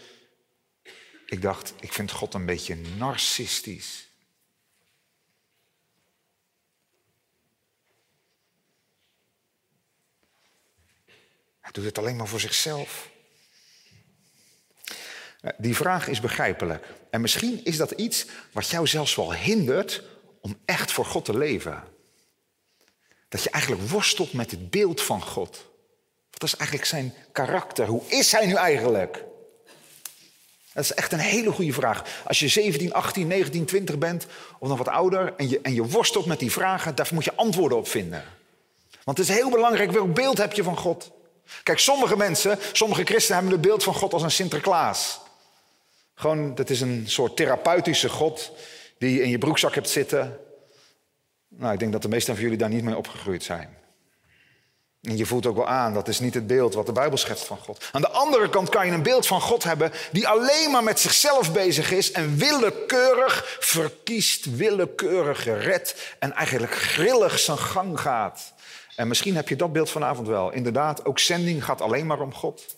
Ik 1.27 1.43
dacht, 1.43 1.75
ik 1.81 1.93
vind 1.93 2.11
God 2.11 2.35
een 2.35 2.47
beetje 2.47 2.77
narcistisch. 2.97 4.06
Hij 11.67 11.75
doet 11.75 11.85
het 11.85 11.99
alleen 11.99 12.17
maar 12.17 12.27
voor 12.27 12.41
zichzelf. 12.41 13.09
Eh, 15.41 15.51
die 15.59 15.77
vraag 15.77 16.09
is 16.09 16.21
begrijpelijk. 16.21 16.87
En 17.11 17.21
misschien 17.21 17.65
is 17.65 17.77
dat 17.77 17.91
iets 17.91 18.27
wat 18.53 18.69
jou 18.69 18.87
zelfs 18.87 19.15
wel 19.15 19.35
hindert 19.35 20.03
om 20.41 20.59
echt 20.65 20.93
voor 20.93 21.05
God 21.05 21.25
te 21.25 21.37
leven. 21.37 21.85
Dat 23.29 23.43
je 23.43 23.51
eigenlijk 23.51 23.89
worstelt 23.89 24.33
met 24.33 24.51
het 24.51 24.71
beeld 24.71 25.03
van 25.03 25.23
God. 25.23 25.65
Wat 26.31 26.43
is 26.43 26.57
eigenlijk 26.57 26.89
zijn 26.89 27.15
karakter? 27.33 27.87
Hoe 27.87 28.03
is 28.09 28.33
hij 28.33 28.47
nu 28.47 28.55
eigenlijk? 28.55 29.25
Dat 30.73 30.85
is 30.85 30.95
echt 30.95 31.13
een 31.13 31.19
hele 31.19 31.53
goede 31.53 31.73
vraag. 31.73 32.23
Als 32.25 32.39
je 32.39 32.49
17, 32.49 32.93
18, 32.93 33.27
19, 33.27 33.65
20 33.65 33.99
bent 33.99 34.27
of 34.59 34.69
nog 34.69 34.79
wat 34.79 34.89
ouder 34.89 35.35
en 35.37 35.49
je, 35.49 35.61
en 35.61 35.75
je 35.75 35.87
worstelt 35.87 36.27
met 36.27 36.39
die 36.39 36.53
vragen, 36.53 36.95
daar 36.95 37.09
moet 37.13 37.25
je 37.25 37.35
antwoorden 37.35 37.79
op 37.79 37.89
vinden. 37.89 38.25
Want 39.05 39.19
het 39.19 39.29
is 39.29 39.35
heel 39.35 39.51
belangrijk 39.51 39.91
welk 39.91 40.15
beeld 40.15 40.39
heb 40.39 40.53
je 40.53 40.63
van 40.63 40.77
God. 40.77 41.15
Kijk, 41.63 41.79
sommige 41.79 42.17
mensen, 42.17 42.59
sommige 42.73 43.05
christenen 43.05 43.41
hebben 43.41 43.53
het 43.59 43.69
beeld 43.69 43.83
van 43.83 43.95
God 43.95 44.13
als 44.13 44.23
een 44.23 44.31
Sinterklaas. 44.31 45.21
Gewoon, 46.15 46.55
dat 46.55 46.71
is 46.71 46.81
een 46.81 47.05
soort 47.07 47.37
therapeutische 47.37 48.09
God 48.09 48.51
die 48.99 49.15
je 49.15 49.23
in 49.23 49.31
je 49.31 49.39
broekzak 49.39 49.75
hebt 49.75 49.89
zitten. 49.89 50.39
Nou, 51.49 51.73
ik 51.73 51.79
denk 51.79 51.93
dat 51.93 52.03
de 52.03 52.09
meesten 52.09 52.35
van 52.35 52.43
jullie 52.43 52.59
daar 52.59 52.69
niet 52.69 52.85
mee 52.85 52.97
opgegroeid 52.97 53.45
zijn. 53.45 53.77
En 55.03 55.17
je 55.17 55.27
voelt 55.27 55.47
ook 55.47 55.57
wel 55.57 55.67
aan, 55.67 55.95
dat 55.95 56.09
is 56.09 56.21
niet 56.21 56.35
het 56.35 56.47
beeld 56.47 56.75
wat 56.75 56.87
de 56.87 56.93
Bijbel 56.93 57.19
schetst 57.19 57.45
van 57.45 57.59
God. 57.59 57.85
Aan 57.93 58.01
de 58.01 58.09
andere 58.09 58.49
kant 58.49 58.69
kan 58.69 58.87
je 58.87 58.93
een 58.93 59.03
beeld 59.03 59.27
van 59.27 59.41
God 59.41 59.65
hebben 59.65 59.93
die 60.13 60.29
alleen 60.29 60.71
maar 60.71 60.83
met 60.83 61.01
zichzelf 61.01 61.53
bezig 61.53 61.93
is 61.93 62.13
en 62.13 62.37
willekeurig 62.37 63.57
verkiest, 63.61 64.57
willekeurig 64.57 65.43
gered 65.43 66.15
en 66.19 66.33
eigenlijk 66.33 66.75
grillig 66.75 67.39
zijn 67.39 67.59
gang 67.59 68.01
gaat. 68.01 68.55
En 68.97 69.09
misschien 69.09 69.37
heb 69.37 69.49
je 69.49 69.57
dat 69.57 69.73
beeld 69.73 69.91
vanavond 69.91 70.27
wel. 70.27 70.53
Inderdaad, 70.53 71.05
ook 71.05 71.19
zending 71.19 71.65
gaat 71.65 71.81
alleen 71.81 72.07
maar 72.07 72.21
om 72.21 72.35
God. 72.35 72.77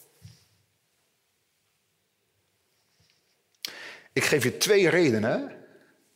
Ik 4.13 4.25
geef 4.25 4.45
je 4.45 4.57
twee 4.57 4.89
redenen, 4.89 5.59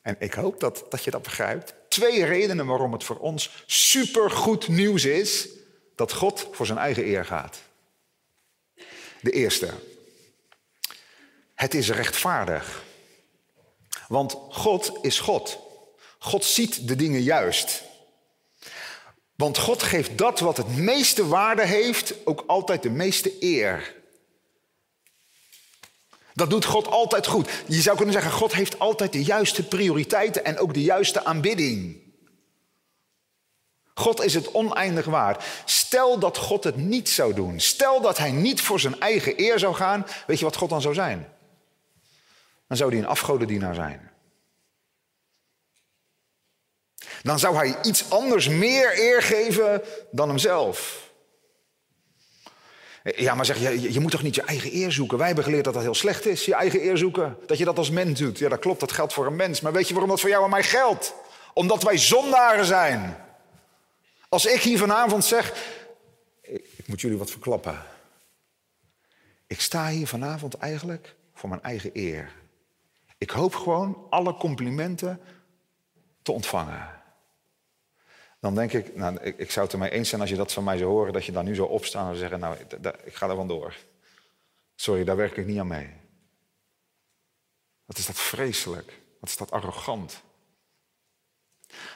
en 0.03 0.17
ik 0.19 0.35
hoop 0.35 0.61
dat, 0.61 0.85
dat 0.89 1.05
je 1.05 1.11
dat 1.11 1.23
begrijpt. 1.23 1.75
Twee 1.89 2.25
redenen 2.25 2.67
waarom 2.67 2.93
het 2.93 3.05
voor 3.05 3.19
ons 3.19 3.65
supergoed 3.67 4.69
nieuws 4.69 5.05
is 5.05 5.49
dat 5.95 6.13
God 6.13 6.49
voor 6.51 6.67
zijn 6.67 6.79
eigen 6.79 7.07
eer 7.07 7.25
gaat. 7.25 7.61
De 9.21 9.31
eerste. 9.31 9.71
Het 11.55 11.75
is 11.75 11.91
rechtvaardig. 11.91 12.83
Want 14.09 14.33
God 14.49 14.99
is 15.03 15.19
God. 15.19 15.59
God 16.19 16.45
ziet 16.45 16.89
de 16.89 16.97
dingen 16.97 17.23
juist. 17.23 17.83
Want 19.43 19.59
God 19.59 19.83
geeft 19.83 20.19
dat 20.19 20.41
wat 20.41 20.57
het 20.57 20.77
meeste 20.77 21.27
waarde 21.27 21.67
heeft 21.67 22.15
ook 22.25 22.45
altijd 22.47 22.83
de 22.83 22.91
meeste 22.91 23.37
eer. 23.41 23.95
Dat 26.35 26.51
doet 26.51 26.65
God 26.65 26.89
altijd 26.89 27.27
goed. 27.27 27.51
Je 27.67 27.81
zou 27.81 27.97
kunnen 27.97 28.15
zeggen, 28.15 28.33
God 28.33 28.53
heeft 28.53 28.79
altijd 28.79 29.13
de 29.13 29.25
juiste 29.25 29.69
prioriteiten 29.69 30.45
en 30.45 30.59
ook 30.59 30.75
de 30.75 30.83
juiste 30.83 31.25
aanbidding. 31.25 32.01
God 33.95 34.23
is 34.23 34.35
het 34.35 34.53
oneindig 34.53 35.07
waard. 35.07 35.45
Stel 35.65 36.19
dat 36.19 36.37
God 36.37 36.65
het 36.65 36.77
niet 36.77 37.09
zou 37.09 37.35
doen. 37.35 37.61
Stel 37.61 38.01
dat 38.01 38.19
hij 38.19 38.31
niet 38.31 38.61
voor 38.61 38.81
zijn 38.81 39.01
eigen 39.01 39.41
eer 39.41 39.59
zou 39.59 39.75
gaan. 39.75 40.07
Weet 40.27 40.39
je 40.39 40.45
wat 40.45 40.57
God 40.57 40.71
dan 40.71 40.81
zou 40.81 40.95
zijn? 40.95 41.29
Dan 42.69 42.77
zou 42.77 42.91
hij 42.91 42.99
een 42.99 43.07
afgodendienaar 43.07 43.75
zijn. 43.75 44.12
Dan 47.23 47.39
zou 47.39 47.57
hij 47.57 47.77
iets 47.83 48.11
anders 48.11 48.49
meer 48.49 48.99
eer 48.99 49.23
geven 49.23 49.83
dan 50.11 50.29
hemzelf. 50.29 51.11
Ja, 53.03 53.35
maar 53.35 53.45
zeg 53.45 53.59
je, 53.59 53.93
je 53.93 54.01
moet 54.01 54.11
toch 54.11 54.23
niet 54.23 54.35
je 54.35 54.43
eigen 54.43 54.75
eer 54.75 54.93
zoeken? 54.93 55.19
Wij 55.19 55.27
hebben 55.27 55.45
geleerd 55.45 55.65
dat 55.65 55.75
dat 55.75 55.83
heel 55.83 55.95
slecht 55.95 56.27
is, 56.27 56.45
je 56.45 56.55
eigen 56.55 56.85
eer 56.85 56.99
zoeken. 56.99 57.37
Dat 57.47 57.59
je 57.59 57.65
dat 57.65 57.79
als 57.79 57.91
mens 57.91 58.19
doet. 58.19 58.39
Ja, 58.39 58.49
dat 58.49 58.59
klopt, 58.59 58.81
dat 58.81 58.93
geldt 58.93 59.13
voor 59.13 59.27
een 59.27 59.37
mens. 59.37 59.61
Maar 59.61 59.73
weet 59.73 59.87
je 59.87 59.93
waarom 59.93 60.11
dat 60.11 60.21
voor 60.21 60.31
jou 60.31 60.45
en 60.45 60.51
mij 60.51 60.63
geldt? 60.63 61.15
Omdat 61.55 61.83
wij 61.83 61.99
zondaren 61.99 62.65
zijn. 62.65 63.17
Als 64.29 64.47
ik 64.47 64.61
hier 64.61 64.79
vanavond 64.79 65.25
zeg, 65.25 65.53
ik, 66.41 66.67
ik 66.77 66.89
moet 66.89 67.01
jullie 67.01 67.19
wat 67.19 67.31
verklappen. 67.31 67.83
Ik 69.47 69.61
sta 69.61 69.89
hier 69.89 70.07
vanavond 70.07 70.55
eigenlijk 70.55 71.15
voor 71.35 71.49
mijn 71.49 71.63
eigen 71.63 71.91
eer. 71.93 72.33
Ik 73.19 73.31
hoop 73.31 73.55
gewoon 73.55 74.07
alle 74.11 74.35
complimenten 74.35 75.21
te 76.23 76.33
ontvangen. 76.33 77.02
Dan 78.43 78.55
denk 78.55 78.73
ik, 78.73 78.97
nou, 78.97 79.19
ik, 79.21 79.39
ik 79.39 79.51
zou 79.51 79.65
het 79.65 79.75
ermee 79.75 79.91
eens 79.91 80.09
zijn 80.09 80.21
als 80.21 80.31
je 80.31 80.37
dat 80.37 80.53
van 80.53 80.65
mij 80.65 80.79
zou 80.79 80.91
horen, 80.91 81.13
dat 81.13 81.25
je 81.25 81.33
dan 81.33 81.45
nu 81.45 81.55
zou 81.55 81.69
opstaan 81.69 82.11
en 82.11 82.17
zeggen, 82.17 82.41
nou, 82.41 82.57
ik 83.05 83.15
ga 83.15 83.29
er 83.29 83.37
vandoor. 83.37 83.77
Sorry, 84.75 85.05
daar 85.05 85.17
werk 85.17 85.37
ik 85.37 85.47
niet 85.47 85.59
aan 85.59 85.67
mee. 85.67 85.91
Wat 87.85 87.99
is 87.99 88.07
dat 88.07 88.19
vreselijk? 88.19 89.01
Wat 89.21 89.29
is 89.29 89.37
dat 89.37 89.51
arrogant? 89.51 90.23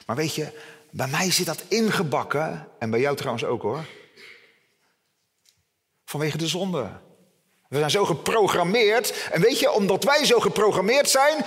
Maar 0.06 0.16
weet 0.16 0.34
je, 0.34 0.60
bij 0.90 1.08
mij 1.08 1.30
zit 1.30 1.46
dat 1.46 1.64
ingebakken, 1.68 2.68
en 2.78 2.90
bij 2.90 3.00
jou 3.00 3.16
trouwens 3.16 3.44
ook 3.44 3.62
hoor. 3.62 3.84
Vanwege 6.04 6.38
de 6.38 6.46
zonde. 6.46 6.90
We 7.68 7.78
zijn 7.78 7.90
zo 7.90 8.04
geprogrammeerd. 8.04 9.28
En 9.30 9.40
weet 9.40 9.58
je, 9.58 9.70
omdat 9.70 10.04
wij 10.04 10.24
zo 10.24 10.40
geprogrammeerd 10.40 11.08
zijn, 11.08 11.44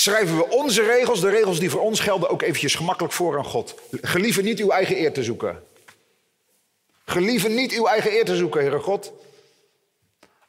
schrijven 0.00 0.36
we 0.36 0.48
onze 0.48 0.82
regels, 0.82 1.20
de 1.20 1.30
regels 1.30 1.58
die 1.58 1.70
voor 1.70 1.80
ons 1.80 2.00
gelden, 2.00 2.30
ook 2.30 2.42
eventjes 2.42 2.74
gemakkelijk 2.74 3.14
voor 3.14 3.38
aan 3.38 3.44
God. 3.44 3.74
Gelieve 3.90 4.42
niet 4.42 4.58
uw 4.58 4.70
eigen 4.70 4.98
eer 4.98 5.12
te 5.12 5.22
zoeken. 5.22 5.62
Gelieve 7.04 7.48
niet 7.48 7.72
uw 7.72 7.86
eigen 7.86 8.12
eer 8.12 8.24
te 8.24 8.36
zoeken, 8.36 8.60
Heere 8.60 8.78
God. 8.78 9.12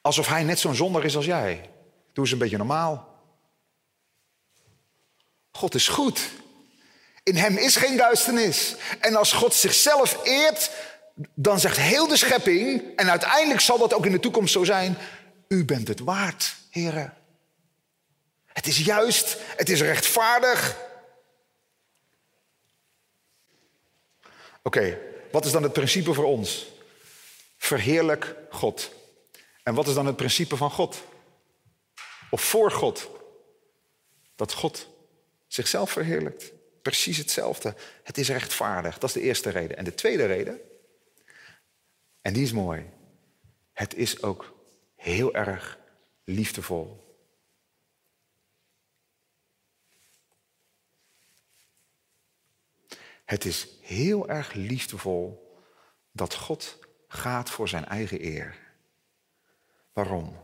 Alsof 0.01 0.27
hij 0.27 0.43
net 0.43 0.59
zo'n 0.59 0.75
zonder 0.75 1.05
is 1.05 1.15
als 1.15 1.25
jij. 1.25 1.69
Doe 2.13 2.23
eens 2.23 2.33
een 2.33 2.39
beetje 2.39 2.57
normaal. 2.57 3.19
God 5.51 5.75
is 5.75 5.87
goed. 5.87 6.29
In 7.23 7.35
hem 7.35 7.57
is 7.57 7.75
geen 7.75 7.97
duisternis. 7.97 8.75
En 8.99 9.15
als 9.15 9.31
God 9.31 9.53
zichzelf 9.53 10.19
eert, 10.23 10.71
dan 11.33 11.59
zegt 11.59 11.77
heel 11.77 12.07
de 12.07 12.17
schepping, 12.17 12.83
en 12.95 13.09
uiteindelijk 13.09 13.61
zal 13.61 13.77
dat 13.77 13.93
ook 13.93 14.05
in 14.05 14.11
de 14.11 14.19
toekomst 14.19 14.53
zo 14.53 14.63
zijn, 14.63 14.97
u 15.47 15.65
bent 15.65 15.87
het 15.87 15.99
waard, 15.99 16.55
heren. 16.69 17.20
Het 18.61 18.69
is 18.69 18.79
juist, 18.79 19.37
het 19.39 19.69
is 19.69 19.81
rechtvaardig. 19.81 20.77
Oké, 24.61 24.99
wat 25.31 25.45
is 25.45 25.51
dan 25.51 25.63
het 25.63 25.73
principe 25.73 26.13
voor 26.13 26.23
ons? 26.23 26.67
Verheerlijk 27.57 28.35
God. 28.49 28.91
En 29.63 29.73
wat 29.73 29.87
is 29.87 29.93
dan 29.93 30.05
het 30.05 30.15
principe 30.15 30.57
van 30.57 30.71
God? 30.71 31.03
Of 32.29 32.41
voor 32.41 32.71
God? 32.71 33.09
Dat 34.35 34.53
God 34.53 34.87
zichzelf 35.47 35.91
verheerlijkt. 35.91 36.51
Precies 36.81 37.17
hetzelfde. 37.17 37.75
Het 38.03 38.17
is 38.17 38.29
rechtvaardig. 38.29 38.97
Dat 38.97 39.09
is 39.09 39.15
de 39.15 39.21
eerste 39.21 39.49
reden. 39.49 39.77
En 39.77 39.83
de 39.83 39.95
tweede 39.95 40.25
reden, 40.25 40.61
en 42.21 42.33
die 42.33 42.43
is 42.43 42.51
mooi. 42.51 42.89
Het 43.73 43.95
is 43.95 44.23
ook 44.23 44.53
heel 44.95 45.33
erg 45.33 45.79
liefdevol. 46.23 47.10
Het 53.31 53.45
is 53.45 53.67
heel 53.81 54.29
erg 54.29 54.53
liefdevol 54.53 55.55
dat 56.11 56.35
God 56.35 56.79
gaat 57.07 57.49
voor 57.49 57.69
zijn 57.69 57.85
eigen 57.85 58.25
eer. 58.25 58.57
Waarom? 59.93 60.35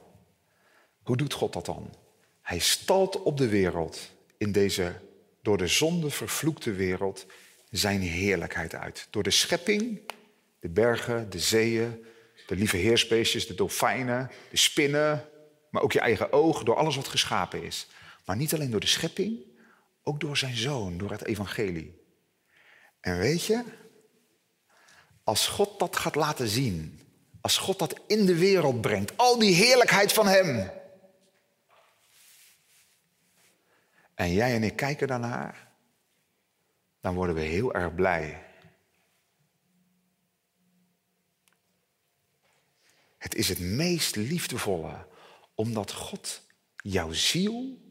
Hoe 1.03 1.17
doet 1.17 1.33
God 1.33 1.53
dat 1.53 1.65
dan? 1.65 1.95
Hij 2.41 2.59
stalt 2.59 3.21
op 3.21 3.37
de 3.37 3.47
wereld 3.47 4.11
in 4.37 4.51
deze 4.51 4.95
door 5.41 5.57
de 5.57 5.67
zonde 5.67 6.09
vervloekte 6.09 6.71
wereld 6.71 7.25
zijn 7.69 8.01
heerlijkheid 8.01 8.75
uit. 8.75 9.07
Door 9.09 9.23
de 9.23 9.31
schepping, 9.31 10.01
de 10.59 10.69
bergen, 10.69 11.29
de 11.29 11.39
zeeën, 11.39 12.05
de 12.45 12.55
lieve 12.55 12.77
heersbeestjes, 12.77 13.47
de 13.47 13.55
dolfijnen, 13.55 14.31
de 14.49 14.57
spinnen, 14.57 15.29
maar 15.69 15.81
ook 15.81 15.91
je 15.91 15.99
eigen 15.99 16.31
oog, 16.31 16.63
door 16.63 16.75
alles 16.75 16.95
wat 16.95 17.07
geschapen 17.07 17.63
is. 17.63 17.87
Maar 18.25 18.35
niet 18.35 18.53
alleen 18.53 18.71
door 18.71 18.79
de 18.79 18.87
schepping, 18.87 19.39
ook 20.03 20.19
door 20.19 20.37
zijn 20.37 20.55
zoon, 20.57 20.97
door 20.97 21.11
het 21.11 21.25
evangelie. 21.25 21.96
En 22.99 23.17
weet 23.17 23.45
je, 23.45 23.63
als 25.23 25.47
God 25.47 25.79
dat 25.79 25.95
gaat 25.97 26.15
laten 26.15 26.47
zien, 26.47 27.01
als 27.41 27.57
God 27.57 27.79
dat 27.79 27.99
in 28.07 28.25
de 28.25 28.35
wereld 28.35 28.81
brengt, 28.81 29.17
al 29.17 29.39
die 29.39 29.53
heerlijkheid 29.53 30.13
van 30.13 30.27
Hem, 30.27 30.71
en 34.13 34.33
jij 34.33 34.55
en 34.55 34.63
ik 34.63 34.75
kijken 34.75 35.07
daarnaar, 35.07 35.71
dan 36.99 37.15
worden 37.15 37.35
we 37.35 37.41
heel 37.41 37.73
erg 37.73 37.95
blij. 37.95 38.45
Het 43.17 43.35
is 43.35 43.49
het 43.49 43.59
meest 43.59 44.15
liefdevolle, 44.15 45.07
omdat 45.55 45.91
God 45.91 46.41
jouw 46.75 47.11
ziel 47.11 47.81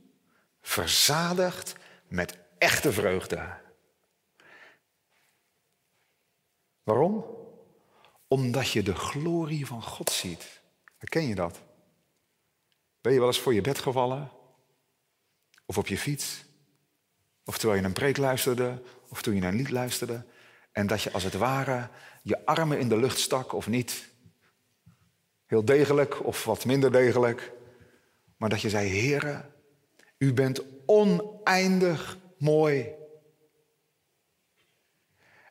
verzadigt 0.60 1.74
met 2.08 2.38
echte 2.58 2.92
vreugde. 2.92 3.64
Waarom? 6.86 7.24
Omdat 8.28 8.70
je 8.70 8.82
de 8.82 8.94
glorie 8.94 9.66
van 9.66 9.82
God 9.82 10.10
ziet. 10.10 10.60
Herken 10.98 11.28
je 11.28 11.34
dat? 11.34 11.60
Ben 13.00 13.12
je 13.12 13.18
wel 13.18 13.28
eens 13.28 13.40
voor 13.40 13.54
je 13.54 13.60
bed 13.60 13.78
gevallen? 13.78 14.30
Of 15.64 15.78
op 15.78 15.86
je 15.86 15.98
fiets? 15.98 16.44
Of 17.44 17.58
terwijl 17.58 17.80
je 17.80 17.86
een 17.86 17.92
preek 17.92 18.16
luisterde? 18.16 18.82
Of 19.08 19.22
toen 19.22 19.34
je 19.34 19.40
naar 19.40 19.52
een 19.52 19.56
lied 19.56 19.70
luisterde? 19.70 20.24
En 20.72 20.86
dat 20.86 21.02
je 21.02 21.12
als 21.12 21.22
het 21.22 21.34
ware 21.34 21.88
je 22.22 22.46
armen 22.46 22.78
in 22.78 22.88
de 22.88 22.96
lucht 22.96 23.18
stak 23.18 23.52
of 23.52 23.66
niet? 23.66 24.08
Heel 25.46 25.64
degelijk 25.64 26.24
of 26.24 26.44
wat 26.44 26.64
minder 26.64 26.92
degelijk. 26.92 27.52
Maar 28.36 28.48
dat 28.48 28.60
je 28.60 28.70
zei, 28.70 28.88
Heere, 28.88 29.50
u 30.18 30.32
bent 30.32 30.62
oneindig 30.84 32.18
mooi. 32.38 32.88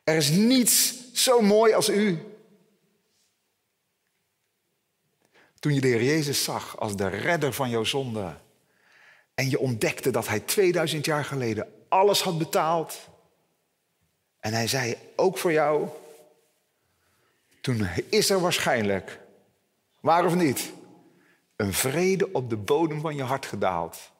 Er 0.04 0.16
is 0.16 0.30
niets 0.30 1.04
zo 1.18 1.42
mooi 1.42 1.74
als 1.74 1.90
u. 1.90 2.20
Toen 5.60 5.74
je 5.74 5.82
de 5.82 5.88
Heer 5.88 6.04
Jezus 6.04 6.44
zag 6.44 6.80
als 6.80 6.96
de 6.96 7.08
redder 7.08 7.54
van 7.54 7.70
jouw 7.70 7.84
zonde. 7.84 8.38
En 9.34 9.50
je 9.50 9.60
ontdekte 9.60 10.12
dat 10.12 10.28
hij 10.28 10.40
2000 10.40 11.06
jaar 11.06 11.26
geleden 11.26 11.74
alles 11.90 12.22
had 12.22 12.38
betaald. 12.38 12.98
En 14.40 14.54
hij 14.54 14.68
zei, 14.68 14.98
ook 15.16 15.38
voor 15.38 15.52
jou, 15.52 15.90
toen 17.62 17.88
is 18.10 18.30
er 18.30 18.40
waarschijnlijk, 18.40 19.20
waar 20.00 20.26
of 20.26 20.36
niet, 20.36 20.72
een 21.56 21.74
vrede 21.74 22.32
op 22.32 22.50
de 22.50 22.58
bodem 22.58 23.02
van 23.02 23.16
je 23.16 23.24
hart 23.24 23.46
gedaald. 23.46 24.12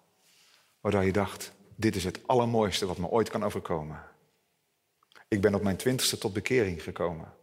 Waardoor 0.82 1.04
je 1.04 1.12
dacht, 1.12 1.52
dit 1.76 1.96
is 1.96 2.04
het 2.04 2.28
allermooiste 2.28 2.86
wat 2.86 2.98
me 2.98 3.08
ooit 3.08 3.30
kan 3.30 3.44
overkomen. 3.44 4.15
Ik 5.28 5.42
ben 5.42 5.56
op 5.56 5.62
mijn 5.62 5.78
twintigste 5.78 6.18
tot 6.18 6.34
bekering 6.34 6.84
gekomen. 6.84 7.34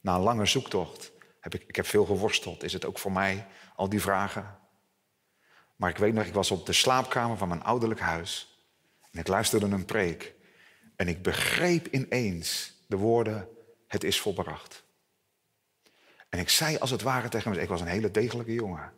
Na 0.00 0.14
een 0.14 0.20
lange 0.20 0.46
zoektocht 0.46 1.12
heb 1.40 1.54
ik, 1.54 1.64
ik 1.66 1.76
heb 1.76 1.86
veel 1.86 2.04
geworsteld. 2.04 2.62
Is 2.62 2.72
het 2.72 2.84
ook 2.84 2.98
voor 2.98 3.12
mij, 3.12 3.46
al 3.76 3.88
die 3.88 4.00
vragen? 4.00 4.58
Maar 5.76 5.90
ik 5.90 5.96
weet 5.96 6.14
nog, 6.14 6.24
ik 6.24 6.34
was 6.34 6.50
op 6.50 6.66
de 6.66 6.72
slaapkamer 6.72 7.36
van 7.36 7.48
mijn 7.48 7.62
ouderlijk 7.62 8.00
huis. 8.00 8.60
En 9.10 9.20
ik 9.20 9.28
luisterde 9.28 9.66
een 9.66 9.84
preek. 9.84 10.34
En 10.96 11.08
ik 11.08 11.22
begreep 11.22 11.86
ineens 11.86 12.72
de 12.86 12.96
woorden, 12.96 13.48
het 13.86 14.04
is 14.04 14.20
volbracht. 14.20 14.84
En 16.28 16.38
ik 16.38 16.48
zei 16.48 16.76
als 16.76 16.90
het 16.90 17.02
ware 17.02 17.28
tegen 17.28 17.48
mezelf, 17.48 17.64
ik 17.64 17.72
was 17.72 17.80
een 17.80 17.86
hele 17.86 18.10
degelijke 18.10 18.52
jongen. 18.52 18.92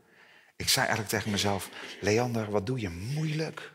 Ik 0.57 0.69
zei 0.69 0.87
eigenlijk 0.87 1.09
tegen 1.15 1.31
mezelf, 1.31 1.71
Leander, 2.01 2.51
wat 2.51 2.67
doe 2.67 2.81
je 2.81 2.89
moeilijk? 2.89 3.73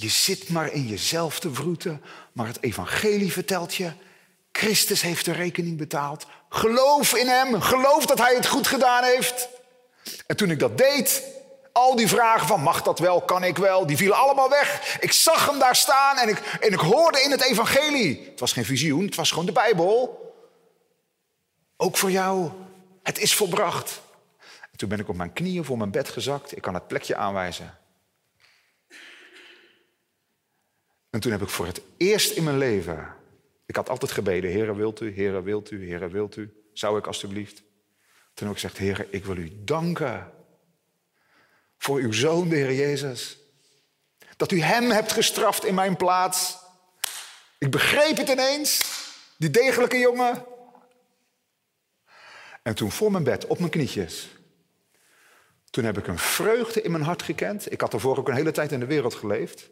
Je 0.00 0.08
zit 0.08 0.48
maar 0.48 0.72
in 0.72 0.86
jezelf 0.86 1.40
te 1.40 1.54
vroeten, 1.54 2.02
maar 2.32 2.46
het 2.46 2.62
evangelie 2.62 3.32
vertelt 3.32 3.74
je, 3.74 3.92
Christus 4.52 5.02
heeft 5.02 5.24
de 5.24 5.32
rekening 5.32 5.78
betaald. 5.78 6.26
Geloof 6.48 7.14
in 7.14 7.28
hem, 7.28 7.60
geloof 7.60 8.06
dat 8.06 8.18
hij 8.18 8.34
het 8.34 8.46
goed 8.46 8.66
gedaan 8.66 9.04
heeft. 9.04 9.48
En 10.26 10.36
toen 10.36 10.50
ik 10.50 10.58
dat 10.58 10.78
deed, 10.78 11.22
al 11.72 11.96
die 11.96 12.08
vragen 12.08 12.46
van 12.46 12.60
mag 12.60 12.82
dat 12.82 12.98
wel, 12.98 13.20
kan 13.20 13.44
ik 13.44 13.56
wel, 13.56 13.86
die 13.86 13.96
vielen 13.96 14.16
allemaal 14.16 14.48
weg. 14.48 14.98
Ik 15.00 15.12
zag 15.12 15.46
hem 15.46 15.58
daar 15.58 15.76
staan 15.76 16.16
en 16.16 16.28
ik, 16.28 16.38
en 16.38 16.72
ik 16.72 16.78
hoorde 16.78 17.22
in 17.22 17.30
het 17.30 17.42
evangelie. 17.42 18.26
Het 18.30 18.40
was 18.40 18.52
geen 18.52 18.64
visioen, 18.64 19.04
het 19.04 19.14
was 19.14 19.30
gewoon 19.30 19.46
de 19.46 19.52
Bijbel. 19.52 20.18
Ook 21.76 21.96
voor 21.96 22.10
jou, 22.10 22.50
het 23.02 23.18
is 23.18 23.34
volbracht. 23.34 24.00
En 24.70 24.78
toen 24.78 24.88
ben 24.88 24.98
ik 24.98 25.08
op 25.08 25.16
mijn 25.16 25.32
knieën 25.32 25.64
voor 25.64 25.78
mijn 25.78 25.90
bed 25.90 26.08
gezakt. 26.08 26.56
Ik 26.56 26.62
kan 26.62 26.74
het 26.74 26.86
plekje 26.86 27.16
aanwijzen. 27.16 27.79
En 31.10 31.20
toen 31.20 31.32
heb 31.32 31.42
ik 31.42 31.48
voor 31.48 31.66
het 31.66 31.80
eerst 31.96 32.36
in 32.36 32.44
mijn 32.44 32.58
leven, 32.58 33.14
ik 33.66 33.76
had 33.76 33.88
altijd 33.88 34.10
gebeden, 34.10 34.52
Heere 34.52 34.74
wilt 34.74 35.00
u, 35.00 35.14
Heere 35.14 35.42
wilt 35.42 35.70
u, 35.70 35.88
Heere 35.88 36.08
wilt 36.08 36.36
u, 36.36 36.52
zou 36.72 36.98
ik 36.98 37.06
alstublieft. 37.06 37.62
Toen 38.34 38.46
heb 38.46 38.56
ik 38.56 38.62
gezegd, 38.62 38.78
Heere, 38.78 39.06
ik 39.10 39.24
wil 39.24 39.36
u 39.36 39.64
danken 39.64 40.32
voor 41.78 41.98
uw 41.98 42.12
zoon, 42.12 42.48
de 42.48 42.56
Heer 42.56 42.74
Jezus. 42.74 43.38
Dat 44.36 44.52
u 44.52 44.60
hem 44.60 44.90
hebt 44.90 45.12
gestraft 45.12 45.64
in 45.64 45.74
mijn 45.74 45.96
plaats. 45.96 46.58
Ik 47.58 47.70
begreep 47.70 48.16
het 48.16 48.28
ineens, 48.28 48.82
die 49.36 49.50
degelijke 49.50 49.98
jongen. 49.98 50.44
En 52.62 52.74
toen 52.74 52.90
voor 52.90 53.10
mijn 53.10 53.24
bed, 53.24 53.46
op 53.46 53.58
mijn 53.58 53.70
knietjes, 53.70 54.28
toen 55.70 55.84
heb 55.84 55.98
ik 55.98 56.06
een 56.06 56.18
vreugde 56.18 56.82
in 56.82 56.90
mijn 56.90 57.04
hart 57.04 57.22
gekend. 57.22 57.72
Ik 57.72 57.80
had 57.80 57.92
ervoor 57.92 58.18
ook 58.18 58.28
een 58.28 58.34
hele 58.34 58.50
tijd 58.50 58.72
in 58.72 58.80
de 58.80 58.86
wereld 58.86 59.14
geleefd. 59.14 59.70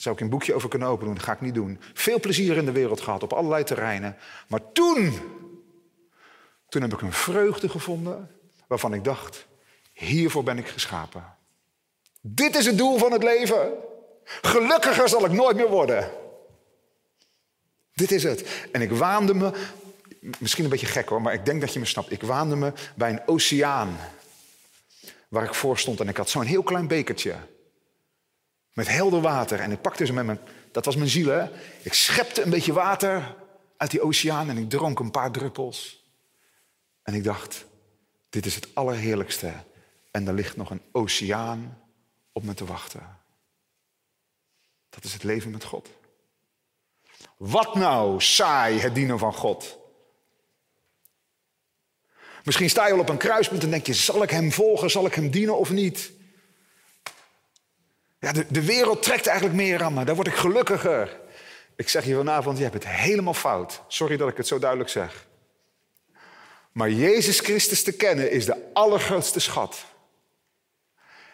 Zou 0.00 0.14
ik 0.14 0.20
een 0.20 0.28
boekje 0.28 0.54
over 0.54 0.68
kunnen 0.68 0.88
openen, 0.88 1.14
dat 1.14 1.22
ga 1.22 1.32
ik 1.32 1.40
niet 1.40 1.54
doen. 1.54 1.80
Veel 1.94 2.20
plezier 2.20 2.56
in 2.56 2.64
de 2.64 2.72
wereld 2.72 3.00
gehad, 3.00 3.22
op 3.22 3.32
allerlei 3.32 3.64
terreinen. 3.64 4.16
Maar 4.48 4.72
toen, 4.72 5.18
toen 6.68 6.82
heb 6.82 6.92
ik 6.92 7.00
een 7.00 7.12
vreugde 7.12 7.68
gevonden 7.68 8.30
waarvan 8.66 8.94
ik 8.94 9.04
dacht, 9.04 9.46
hiervoor 9.92 10.42
ben 10.42 10.58
ik 10.58 10.68
geschapen. 10.68 11.24
Dit 12.20 12.56
is 12.56 12.66
het 12.66 12.78
doel 12.78 12.98
van 12.98 13.12
het 13.12 13.22
leven. 13.22 13.72
Gelukkiger 14.24 15.08
zal 15.08 15.24
ik 15.24 15.32
nooit 15.32 15.56
meer 15.56 15.68
worden. 15.68 16.10
Dit 17.94 18.10
is 18.10 18.22
het. 18.22 18.68
En 18.72 18.80
ik 18.80 18.90
waande 18.90 19.34
me, 19.34 19.52
misschien 20.38 20.64
een 20.64 20.70
beetje 20.70 20.86
gek 20.86 21.08
hoor, 21.08 21.22
maar 21.22 21.34
ik 21.34 21.44
denk 21.44 21.60
dat 21.60 21.72
je 21.72 21.78
me 21.78 21.86
snapt. 21.86 22.12
Ik 22.12 22.22
waande 22.22 22.56
me 22.56 22.72
bij 22.96 23.10
een 23.10 23.22
oceaan 23.26 23.96
waar 25.28 25.44
ik 25.44 25.54
voor 25.54 25.78
stond 25.78 26.00
en 26.00 26.08
ik 26.08 26.16
had 26.16 26.30
zo'n 26.30 26.44
heel 26.44 26.62
klein 26.62 26.88
bekertje 26.88 27.34
met 28.80 28.88
helder 28.88 29.20
water. 29.20 29.60
En 29.60 29.72
ik 29.72 29.80
pakte 29.80 30.06
ze 30.06 30.12
met 30.12 30.24
mijn, 30.24 30.40
dat 30.72 30.84
was 30.84 30.96
mijn 30.96 31.08
ziel 31.08 31.28
hè. 31.28 31.48
Ik 31.82 31.92
schepte 31.92 32.42
een 32.42 32.50
beetje 32.50 32.72
water 32.72 33.36
uit 33.76 33.90
die 33.90 34.02
oceaan 34.02 34.48
en 34.48 34.56
ik 34.56 34.70
dronk 34.70 34.98
een 34.98 35.10
paar 35.10 35.30
druppels. 35.30 36.04
En 37.02 37.14
ik 37.14 37.24
dacht, 37.24 37.64
dit 38.30 38.46
is 38.46 38.54
het 38.54 38.74
allerheerlijkste. 38.74 39.52
En 40.10 40.26
er 40.26 40.34
ligt 40.34 40.56
nog 40.56 40.70
een 40.70 40.82
oceaan 40.92 41.78
op 42.32 42.42
me 42.42 42.54
te 42.54 42.64
wachten. 42.64 43.18
Dat 44.90 45.04
is 45.04 45.12
het 45.12 45.22
leven 45.22 45.50
met 45.50 45.64
God. 45.64 45.88
Wat 47.36 47.74
nou 47.74 48.20
saai 48.20 48.78
het 48.78 48.94
dienen 48.94 49.18
van 49.18 49.34
God? 49.34 49.78
Misschien 52.44 52.70
sta 52.70 52.86
je 52.86 52.92
al 52.92 52.98
op 52.98 53.08
een 53.08 53.16
kruispunt 53.16 53.62
en 53.62 53.70
denk 53.70 53.86
je: 53.86 53.94
zal 53.94 54.22
ik 54.22 54.30
hem 54.30 54.52
volgen, 54.52 54.90
zal 54.90 55.06
ik 55.06 55.14
hem 55.14 55.30
dienen 55.30 55.58
of 55.58 55.70
niet? 55.70 56.18
Ja, 58.20 58.32
de, 58.32 58.46
de 58.48 58.64
wereld 58.64 59.02
trekt 59.02 59.26
eigenlijk 59.26 59.56
meer 59.56 59.82
aan 59.82 59.94
me, 59.94 60.04
daar 60.04 60.14
word 60.14 60.26
ik 60.26 60.34
gelukkiger. 60.34 61.20
Ik 61.76 61.88
zeg 61.88 62.04
je 62.04 62.14
vanavond: 62.14 62.56
je 62.56 62.62
hebt 62.62 62.74
het 62.74 62.86
helemaal 62.86 63.34
fout. 63.34 63.82
Sorry 63.88 64.16
dat 64.16 64.28
ik 64.28 64.36
het 64.36 64.46
zo 64.46 64.58
duidelijk 64.58 64.90
zeg. 64.90 65.26
Maar 66.72 66.90
Jezus 66.90 67.40
Christus 67.40 67.82
te 67.82 67.92
kennen 67.92 68.30
is 68.30 68.44
de 68.44 68.70
allergrootste 68.72 69.40
schat. 69.40 69.84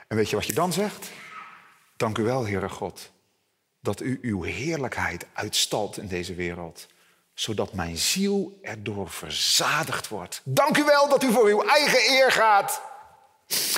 En 0.08 0.16
weet 0.16 0.30
je 0.30 0.36
wat 0.36 0.46
je 0.46 0.52
dan 0.52 0.72
zegt? 0.72 1.10
Dank 1.96 2.18
u 2.18 2.22
wel, 2.22 2.46
Heere 2.46 2.68
God, 2.68 3.10
dat 3.80 4.00
u 4.00 4.18
uw 4.22 4.42
heerlijkheid 4.42 5.26
uitstalt 5.32 5.98
in 5.98 6.06
deze 6.06 6.34
wereld, 6.34 6.86
zodat 7.34 7.72
mijn 7.72 7.96
ziel 7.96 8.58
erdoor 8.62 9.10
verzadigd 9.10 10.08
wordt. 10.08 10.40
Dank 10.44 10.76
u 10.76 10.84
wel 10.84 11.08
dat 11.08 11.22
u 11.22 11.32
voor 11.32 11.46
uw 11.46 11.62
eigen 11.62 12.10
eer 12.10 12.32
gaat. 12.32 12.82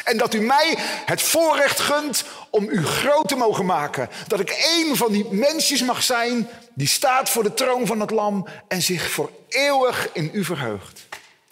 En 0.09 0.17
dat 0.17 0.35
u 0.35 0.41
mij 0.41 0.75
het 1.05 1.23
voorrecht 1.23 1.81
gunt 1.81 2.25
om 2.51 2.69
u 2.69 2.85
groot 2.85 3.29
te 3.29 3.37
mogen 3.37 3.67
maken. 3.67 4.09
Dat 4.27 4.41
ik 4.41 4.51
één 4.51 4.97
van 4.97 5.13
die 5.13 5.27
mensjes 5.31 5.83
mag 5.83 6.03
zijn 6.03 6.49
die 6.75 6.87
staat 6.87 7.31
voor 7.31 7.43
de 7.43 7.55
troon 7.55 7.87
van 7.87 8.01
het 8.01 8.11
lam 8.11 8.47
en 8.69 8.83
zich 8.83 9.11
voor 9.11 9.31
eeuwig 9.49 10.13
in 10.13 10.31
u 10.33 10.45
verheugt. 10.45 11.07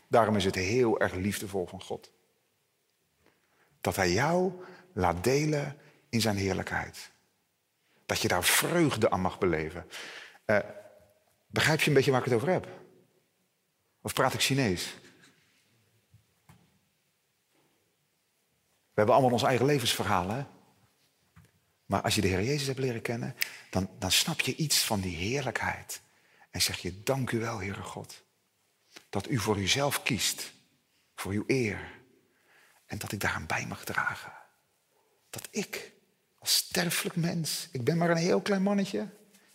Daarom 0.08 0.36
is 0.36 0.44
het 0.44 0.54
heel 0.54 1.00
erg 1.00 1.14
liefdevol 1.14 1.66
van 1.66 1.82
God. 1.82 2.10
Dat 3.80 3.96
hij 3.96 4.10
jou 4.10 4.52
laat 4.92 5.24
delen 5.24 5.76
in 6.08 6.20
zijn 6.20 6.36
heerlijkheid. 6.36 7.10
Dat 8.06 8.20
je 8.20 8.28
daar 8.28 8.44
vreugde 8.44 9.10
aan 9.10 9.20
mag 9.20 9.38
beleven. 9.38 9.86
Uh, 10.46 10.58
begrijp 11.46 11.80
je 11.80 11.88
een 11.88 11.94
beetje 11.94 12.10
waar 12.10 12.20
ik 12.20 12.26
het 12.26 12.34
over 12.34 12.50
heb? 12.50 12.68
Of 14.02 14.12
praat 14.12 14.34
ik 14.34 14.40
Chinees? 14.40 14.94
Hebben 18.96 19.14
allemaal 19.14 19.32
ons 19.32 19.42
eigen 19.42 19.66
levensverhaal, 19.66 20.28
hè? 20.28 20.44
Maar 21.86 22.02
als 22.02 22.14
je 22.14 22.20
de 22.20 22.28
Heer 22.28 22.42
Jezus 22.42 22.66
hebt 22.66 22.78
leren 22.78 23.02
kennen, 23.02 23.36
dan, 23.70 23.90
dan 23.98 24.10
snap 24.10 24.40
je 24.40 24.56
iets 24.56 24.84
van 24.84 25.00
die 25.00 25.16
heerlijkheid. 25.16 26.00
En 26.50 26.62
zeg 26.62 26.78
je, 26.78 27.02
dank 27.02 27.30
u 27.30 27.38
wel, 27.38 27.58
Heere 27.58 27.82
God. 27.82 28.22
Dat 29.08 29.30
u 29.30 29.38
voor 29.38 29.58
uzelf 29.58 30.02
kiest, 30.02 30.52
voor 31.14 31.32
uw 31.32 31.44
eer. 31.46 31.94
En 32.86 32.98
dat 32.98 33.12
ik 33.12 33.20
daaraan 33.20 33.46
bij 33.46 33.66
mag 33.66 33.84
dragen. 33.84 34.32
Dat 35.30 35.48
ik, 35.50 35.92
als 36.38 36.56
sterfelijk 36.56 37.16
mens, 37.16 37.68
ik 37.72 37.84
ben 37.84 37.96
maar 37.96 38.10
een 38.10 38.16
heel 38.16 38.40
klein 38.40 38.62
mannetje. 38.62 39.08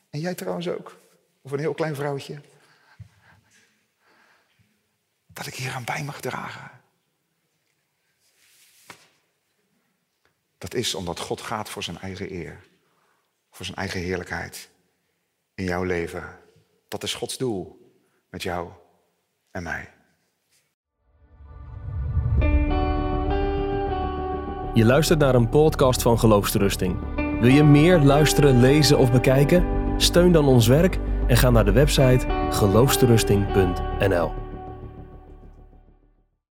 En 0.09 0.19
jij 0.19 0.35
trouwens 0.35 0.67
ook. 0.67 0.99
Of 1.41 1.51
een 1.51 1.59
heel 1.59 1.73
klein 1.73 1.95
vrouwtje. 1.95 2.41
Dat 5.27 5.45
ik 5.45 5.55
hier 5.55 5.73
aan 5.73 5.83
bij 5.83 6.03
mag 6.03 6.21
dragen. 6.21 6.80
Dat 10.61 10.73
is 10.73 10.95
omdat 10.95 11.19
God 11.19 11.41
gaat 11.41 11.69
voor 11.69 11.83
zijn 11.83 11.97
eigen 11.99 12.31
eer. 12.33 12.59
Voor 13.51 13.65
zijn 13.65 13.77
eigen 13.77 13.99
heerlijkheid. 13.99 14.69
In 15.55 15.63
jouw 15.63 15.83
leven. 15.83 16.23
Dat 16.87 17.03
is 17.03 17.13
Gods 17.13 17.37
doel. 17.37 17.91
Met 18.29 18.43
jou 18.43 18.69
en 19.51 19.63
mij. 19.63 19.89
Je 24.73 24.85
luistert 24.85 25.19
naar 25.19 25.35
een 25.35 25.49
podcast 25.49 26.01
van 26.01 26.19
Geloofsterusting. 26.19 27.15
Wil 27.15 27.51
je 27.51 27.63
meer 27.63 27.99
luisteren, 27.99 28.59
lezen 28.59 28.97
of 28.97 29.11
bekijken? 29.11 29.65
Steun 29.97 30.31
dan 30.31 30.45
ons 30.45 30.67
werk 30.67 30.97
en 31.27 31.37
ga 31.37 31.49
naar 31.49 31.65
de 31.65 31.71
website 31.71 32.47
geloofsterusting.nl. 32.49 34.40